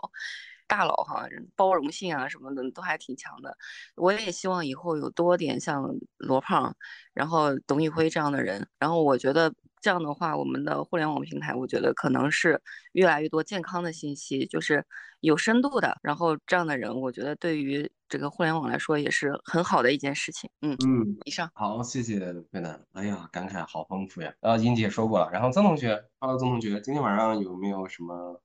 [0.76, 3.56] 大佬哈，包容性啊什么的都还挺强的。
[3.96, 6.76] 我也希望以后有多点像罗胖，
[7.14, 8.68] 然后董宇辉这样的人。
[8.80, 12.60] 然后我觉得这样的话，我们的互联网平台，我觉得可能是
[12.94, 14.84] 越来越多健康的信息，就是
[15.20, 15.96] 有深度的。
[16.02, 20.50] 然后这样的人，我觉得对于这个互联网来说也是很好的一件事情。
[20.64, 22.84] 嗯嗯，以上好，谢谢魏楠。
[22.94, 24.34] 哎呀，感慨好丰富呀。
[24.42, 28.42] 然后英姐说过了，然后曾同学，Hello，曾同学，今天晚上有没有什么？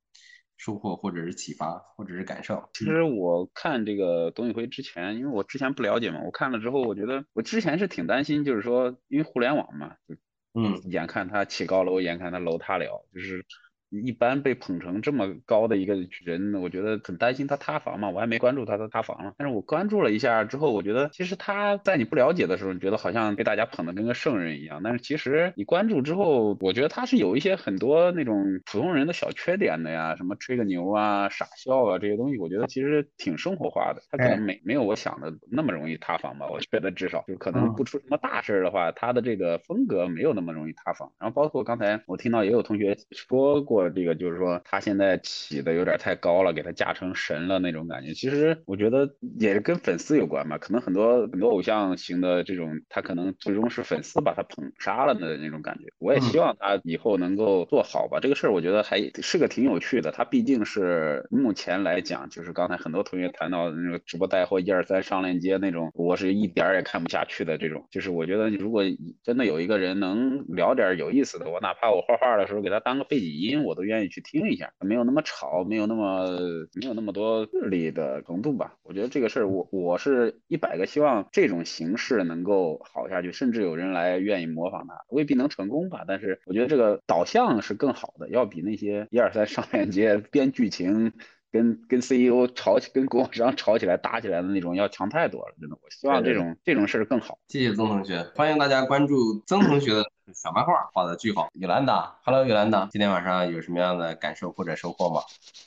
[0.58, 2.68] 收获或者是启发或者是感受。
[2.74, 10.14] 其实我看这个董宇辉之前，因为我之前不了解嘛，我看了之后，我觉得我之前是挺担心，就是说因为互联网嘛，就
[10.54, 13.46] 嗯，眼看他起高楼，眼看他楼塌了，就是。
[13.90, 18.10] 一般被捧成这么高的一个人，我觉得很担心他塌房嘛。
[18.10, 24.82] 我还没关注他的塌房了，但是我关注了一下之后，我觉得其实他在你不了解的时候，你觉得好像被大家捧得跟个圣人一样。
[24.82, 34.02] 但是其实你关注之后，我觉得他是有一些很多那种普通人的小缺点的呀，什么吹个牛啊、傻笑啊这些东西，我觉得其实挺生活化的。
[34.10, 36.46] 他可能没没有我想的那么容易塌房吧？
[36.50, 41.10] 我觉得至少就可能不出什么大事的话，他的这个风格没有那么容易塌房。
[41.18, 43.77] 然后包括刚才我听到也有同学说过。
[43.90, 48.14] 这个就是说，他现在起的有点太高了，给他架成神了那种感觉。
[48.14, 49.08] 其实我觉得
[49.38, 55.84] 也是跟粉丝有关吧，可能很多很多偶像型的这种，他可能最终是粉丝把他捧杀了的那种感觉。
[55.98, 58.18] 我也希望他以后能够做好吧。
[58.20, 60.10] 这个事儿我觉得还是个挺有趣的。
[60.10, 67.86] 他毕竟是目前来讲，就是刚才很多同学谈到的那个直播带货一二三上链接那种，我是一点儿也看不下去的这种。
[67.90, 68.82] 就是我觉得如果
[69.22, 76.38] 真的有一个人能聊点有意思的，我哪怕我画画的时候给他当个背景音，我都愿意去听一下，没有那么吵，没有那么
[76.74, 78.74] 没有那么多智力的程度吧。
[78.82, 86.04] 我觉得这个事儿，我我是一百个希望这种形式能够好下去，甚至有人来愿意模仿它，未必能成功吧。
[86.08, 91.12] 但是我觉得这个导向是更好的，要比那些一二三上链接编剧情。
[91.50, 95.76] 跟跟 CEO 吵起，跟供货商吵起来打起来的那种要强太多了，真的。
[95.80, 97.38] 我希望这种这种事儿更好。
[97.48, 100.04] 谢谢曾同学，欢迎大家关注曾同学的
[100.34, 101.48] 小漫画，画的巨好。
[101.54, 105.20] 尤兰达，Hello，尤兰达，今天晚上有什么样的感受或者收获吗？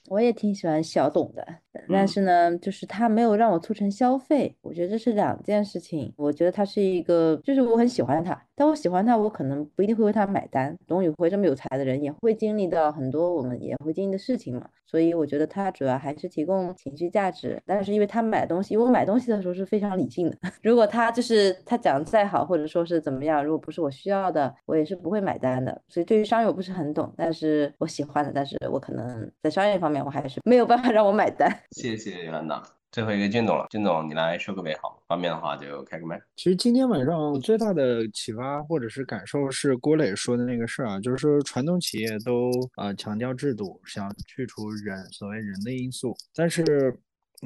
[0.09, 1.45] 我也挺喜欢小董的，
[1.89, 6.13] 但是呢，就是他没有让我促成消费，我觉得这是两件事情。
[6.17, 10.75] 我觉得他是一个，就是我很喜欢他，但我喜欢他，我可能不一定会为他买单。
[10.87, 14.67] 董宇辉这么有才的人，也会经历到很多我们也会经历的事情嘛。
[14.85, 20.37] 所以我觉得他主要还是提供情绪价值，但是因为他买东西，因为我买东西的时候是非常理性的。
[20.61, 25.81] 如果他就是他讲的再好，或者说是怎么样，如果不是我需要的，我也是不会买单的。
[25.87, 31.49] 所以对于商业我不是很懂，但是我喜欢的，但是我可能在商业方面我还是没有办法让我买单。
[31.71, 32.61] 谢谢袁导。
[32.91, 36.19] 最后一个俊总了，俊总你来收个尾好，方便的话就开个麦。
[36.35, 46.93] 其实今天晚上最大的启发或者是感受是郭磊说的那个事儿啊，就是说传统企业都啊强调制度，想去除人所谓人的因素，但是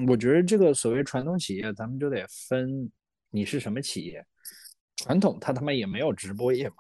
[0.08, 2.90] 我觉得这个所谓传统企业，咱们就得分
[3.30, 4.26] 你是什么企业。
[4.96, 6.76] 传统他他妈也没有直播业嘛，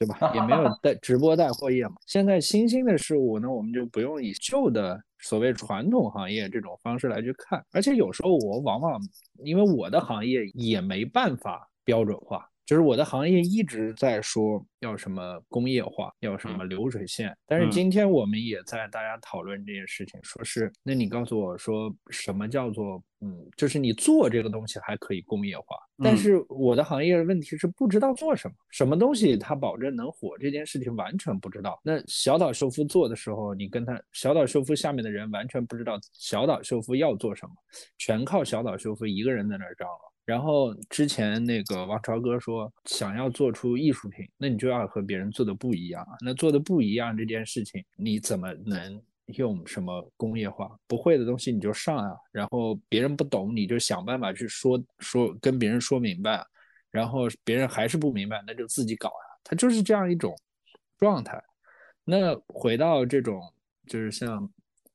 [0.00, 0.16] 对吧？
[0.34, 1.94] 也没有带直播带货业嘛。
[2.06, 4.98] 现在新兴的事物，那我们就不用以旧的。
[5.22, 8.98] 所谓传统行业这种方式来去看，而且有时候我往往
[9.44, 12.49] 因为我的行业也没办法标准化。
[12.70, 31.80] 就是我的行业一直在说要什么工业化，要什么流水线，但是今天我们也在大家讨论这件事情，说是那你告诉我说什么叫做嗯，就是你做这个东西还可以工业化，但是我的行业问题是不知道做什么，什么东西它保证能火这件事情完全不知道。
[31.82, 37.52] 那小岛秀夫做的时候，你跟他小岛秀夫下面的人完全不知道小岛秀夫要做什么，
[37.98, 40.09] 全靠小岛秀夫一个人在那儿张罗。
[40.30, 46.06] 然后之前那个王朝哥说，想要做出艺术品，那你就要和别人做的不一样。
[46.24, 50.70] 那做的不一样这件事情，你怎么能用什么工业化？
[50.86, 56.46] 不会的东西你就上啊，然后别人不懂你就想办法去说说跟别人说明白，
[56.92, 59.26] 然后别人还是不明白，那就自己搞啊。
[59.42, 60.32] 他就是这样一种
[60.96, 61.42] 状态。
[62.04, 63.42] 那回到这种，
[63.88, 64.48] 就是像，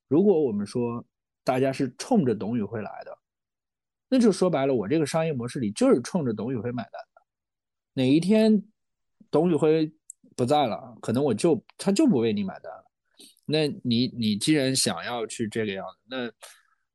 [0.07, 1.03] 如果我们说
[1.43, 3.17] 大家是冲着董宇辉来的。
[4.15, 7.21] 那就说白了，我这个商业模式里就是冲着董宇辉买单的。
[7.95, 8.63] 哪一天
[9.29, 9.91] 董宇辉
[10.37, 12.85] 不在了，可能我就他就不为你买单了。
[13.45, 16.31] 那你你既然想要去这个样子，那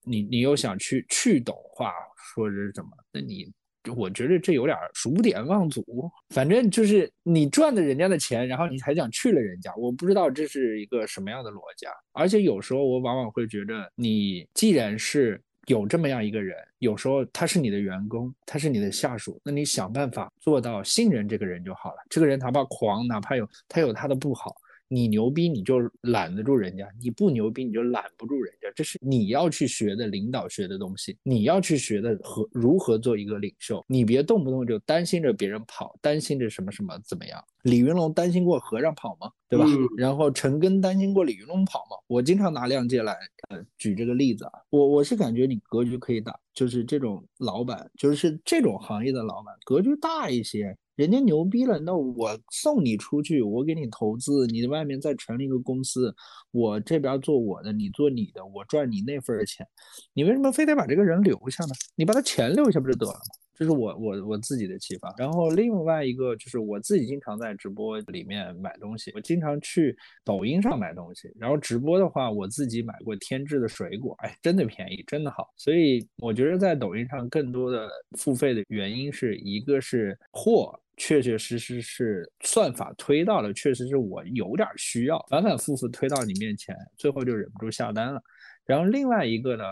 [0.02, 2.88] 你你又想去去董化，说是什么？
[3.12, 3.52] 那你
[3.94, 5.84] 我觉得这有点数典忘祖。
[6.30, 11.84] 反正就是你赚的人家的钱，然后你还想去了人家，我不知道这是一个什么样的逻辑。
[12.12, 15.38] 而且有时候我往往会觉得，你既然是。
[15.66, 21.96] 有这么样一个人，有时候他是你的员工，他是你的下属，那你想办法做到信任这个人就好了。
[22.08, 24.56] 这个人哪怕狂，哪怕有他有他的不好。
[24.92, 28.68] 你牛逼，你就揽得住人家；你不牛逼，你就揽不住人家。
[28.74, 33.84] 这是你要去学的领导学的东西，你要去学的和如何做一个领袖。
[33.86, 37.40] 你别动不动就担心着别人跑，担心着什么什么怎么样。
[37.62, 39.30] 李云龙担心过和尚跑吗？
[39.48, 39.64] 对吧？
[39.96, 41.96] 然后陈根担心过李云龙跑吗？
[42.08, 43.16] 我经常拿亮剑来
[43.50, 44.52] 呃举这个例子啊。
[44.70, 50.76] 我我是感觉你格局可以大，就是这种老板，就是这种行业的老板，格局大一些。
[51.00, 56.14] 人家牛逼了，那我送你出去，我给你投资，你在外面再成立一个公司，
[56.50, 59.66] 我这边做我的，你做你的，我赚你那份钱，
[60.12, 61.70] 你为什么非得把这个人留下呢？
[61.96, 63.20] 你把他钱留下不就得了吗？
[63.60, 65.14] 这是我我我自己的启发。
[65.18, 69.94] 然后另外一个就是我自己经常在直播里面买东西，我经常去
[70.24, 75.52] 抖音上买东西，然后直播的话，我自己买过天智的水果，哎，真的便宜，真的好。
[75.58, 77.86] 所以我觉得在抖音上更多的
[78.16, 80.74] 付费的原因是一个是货。
[81.02, 88.22] 确确实实是算法推到了，确实是我有点需要，反反复复推到你面前，最后就忍不住下单了。
[88.66, 89.64] 然后另外一个呢，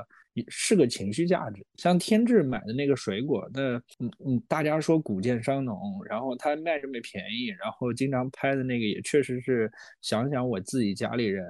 [0.49, 5.77] 是个情绪价值，像天智买的那个水果，那嗯嗯，大家说古建商农，
[6.09, 9.71] 然后他卖这么便宜，然后经常拍的那个也确实是，
[10.01, 11.45] 想想我自己家里人，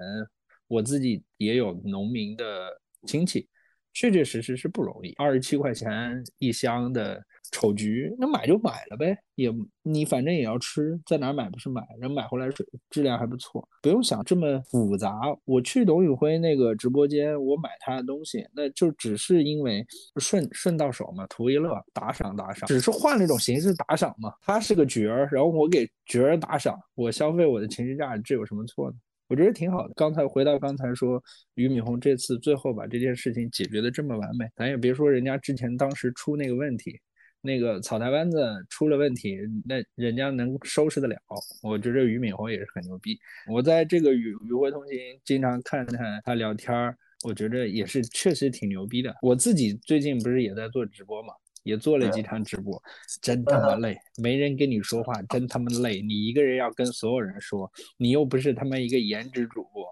[0.66, 2.70] 我自己也有农民的
[3.06, 3.48] 亲戚，
[3.92, 7.24] 确确实实是不容易，二十七块钱一箱的。
[7.50, 15.18] 丑橘，那买就买了呗，也你反正也要吃，在哪买不是买，然后买回来水质量还不错，不用想这么复杂。
[15.44, 19.84] 我去董宇辉那个直播间，我买他的东西，那就只是因为
[20.16, 24.32] 顺顺到手嘛，图一乐，打赏打赏，只是换了一种形式打赏嘛。
[24.42, 28.96] 他是个角儿，然后我给角儿打赏，我消费我的情绪价值，这有什么错呢？
[29.28, 29.92] 我觉得挺好的。
[29.94, 31.22] 刚才回到刚才说，
[31.54, 36.98] 俞敏洪这次最后把这件事情解决的这么完美，咱也别说人家之前当时出那个问题。
[37.40, 41.16] 那个草台班子出了问题，那人家能收拾得了？
[41.62, 43.18] 我觉得俞敏洪也是很牛逼。
[43.48, 49.14] 我在这个与与会同行经常看看他聊天儿，我觉得也是确实挺牛逼的。
[49.22, 51.32] 我自己最近不是也在做直播嘛，
[51.62, 52.82] 也做了几场直播，
[53.22, 56.02] 真他妈累，没人跟你说话，真他妈累。
[56.02, 59.86] 你一个人要跟所有人说，你又不是他妈一个颜值主播，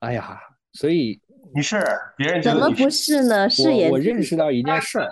[0.00, 0.38] 哎呀，
[0.72, 1.20] 所以
[1.54, 1.80] 你是
[2.16, 3.48] 别人怎么不是呢？
[3.48, 5.08] 是颜我认识到一件事儿。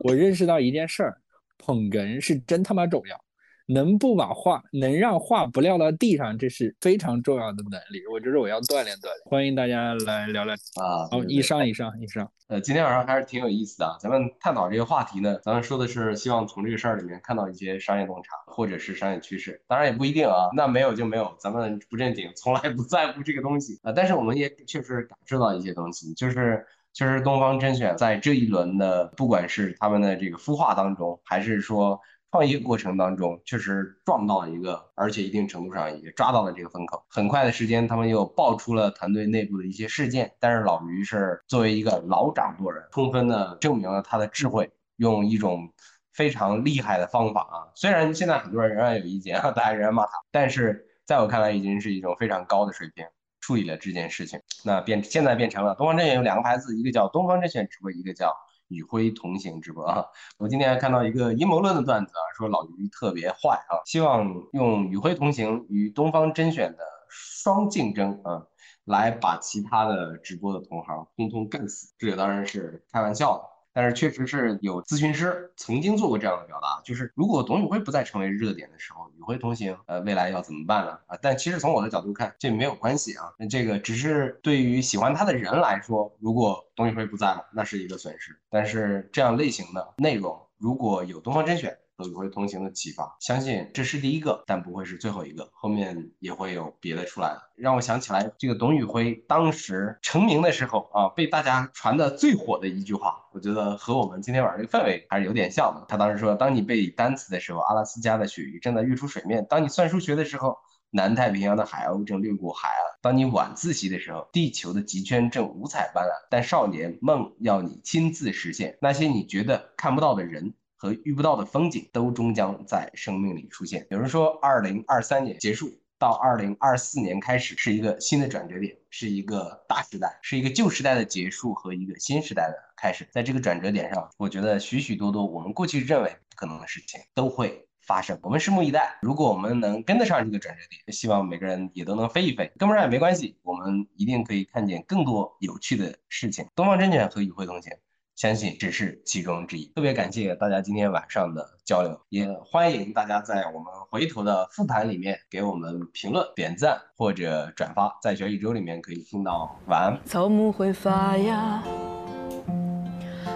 [0.00, 1.16] 我认识到一件事儿，
[1.58, 3.18] 捧哏是真他妈重要。
[3.66, 8.06] 能不把话，能让话不撂到地上，这是非常重要的能力。
[8.12, 9.14] 我觉得我要锻炼锻炼。
[9.24, 11.08] 欢迎大家来聊聊啊！
[11.10, 12.30] 好，以上以上以上。
[12.48, 13.96] 呃，今天晚上还是挺有意思的啊。
[13.98, 19.58] 咱们探讨这个话题呢，咱们说的是希望从这个事儿里面看到一些商业洞察或者是商业趋势。
[19.66, 21.34] 当然也不一定啊，那没有就没有。
[21.40, 23.90] 咱们不正经，从来不在乎这个东西啊。
[23.92, 26.66] 但是我们也确实感受到一些东西，就是。
[26.94, 37.04] 确实，东方甄选在这一轮的，不管是他们的这个孵化当中，还是说创业过程当中，确实撞到了一个，而且一定程度上也抓到了这个风口。
[37.08, 40.30] 很快的时间，他们又爆出了团队内部的一些事件。
[40.38, 45.68] 但是老于是作为一个老掌舵人，充分的证明了他的智慧，用一种
[46.12, 47.74] 非常厉害的方法啊。
[47.74, 53.04] 虽然现在很多人仍然有意见啊，大家仍然骂他，但是在我看来，已经是一种非常高的水平。
[53.44, 58.32] 处理了这件事情，那变现在变成了东方甄选有两个牌子，一个叫东方甄选直播，一个叫
[58.68, 60.02] 与辉同行直播啊。
[60.38, 68.46] 我今天还看到一个阴谋论的段子啊，说老于特别坏啊，希望用与辉同行与东方甄选的双竞争啊，
[68.86, 71.92] 来把其他的直播的同行通通干死。
[71.98, 73.53] 这个当然是开玩笑的。
[73.74, 80.92] 但是确实是有咨询师曾经做过这样的表达，就是如果董宇辉不再成为热点的时候，宇辉同行，呃，未来要怎么办呢？
[81.06, 88.38] 啊，但其实从我的角度看，这没有关系啊，那这个只是对于喜欢他的人来说，如果董宇辉不在了，那是一个损失。
[88.48, 91.76] 但是这样类型的内容，如果有东方甄选。
[91.96, 97.42] 和宇辉同行的启发，相信这是第一个，但不会是最后一个，后面也会有别的出来的。
[97.54, 105.84] 让我想起来，这个董宇辉当时成名的时候啊，被大家传的最火的一句话，我觉得和我们今天晚上这个氛围还是有点像的。
[105.88, 110.58] 他当时说：“当你背单词的时候，阿拉斯加的鳕鱼正在跃出水面；当你算数学的时候，
[110.90, 116.10] 南太平洋的海鸥正掠过海岸；当你晚自习的时候，地球的极圈正五彩斑斓。
[116.28, 120.54] 但少年梦要你亲自实现，那些你觉得看不到的人。”
[120.84, 123.86] 和遇不到的风景都终将在生命里出现。
[123.88, 133.08] 有人说，二零二三年结束到二零二四年开始是一个新的转折点，是一个大时代，是一个旧时代的结束和一个新时代的开始。
[133.10, 138.18] 在这个转折点上，我觉得许许多多我们过去认为不可能的事情都会发生。
[138.20, 138.98] 我们拭目以待。
[139.00, 142.52] 如果我们能跟得上这个转折点，希望每个人也都能飞一飞。
[142.58, 146.46] 跟不上也没关系，我们一定可以看见更多有趣的事情。
[146.54, 147.72] 东方甄选和与会同行。
[148.16, 149.66] 相信只是其中之一。
[149.74, 157.98] 特别感谢大家今天晚上的交流，也欢迎大家在我们回头的复盘里面给我们评论、点赞或者转发。
[158.02, 159.98] 在小宇宙里面可以听到晚安。
[160.04, 161.62] 草木会发芽，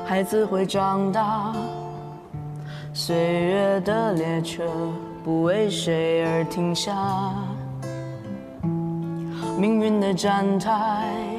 [0.06, 1.52] 孩子会长大，
[2.92, 4.64] 岁月的列车
[5.24, 7.34] 不为谁而停下，
[9.58, 11.37] 命运的站台。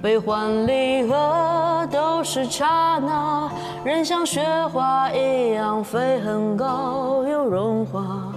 [0.00, 3.50] 悲欢离合都是刹那，
[3.84, 8.32] 人像雪花一样飞很高又融化。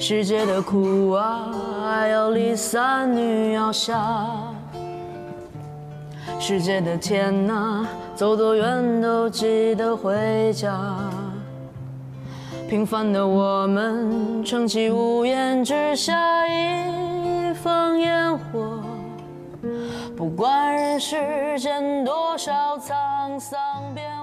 [0.00, 1.48] 世界的苦啊，
[1.86, 3.96] 爱要离散女要下。
[6.40, 10.76] 世界的天呐，走多远都记得回家。
[12.68, 16.12] 平凡的我们，撑起屋檐之下
[16.48, 18.83] 一方烟火。
[20.16, 24.13] 不管人世间多少沧桑。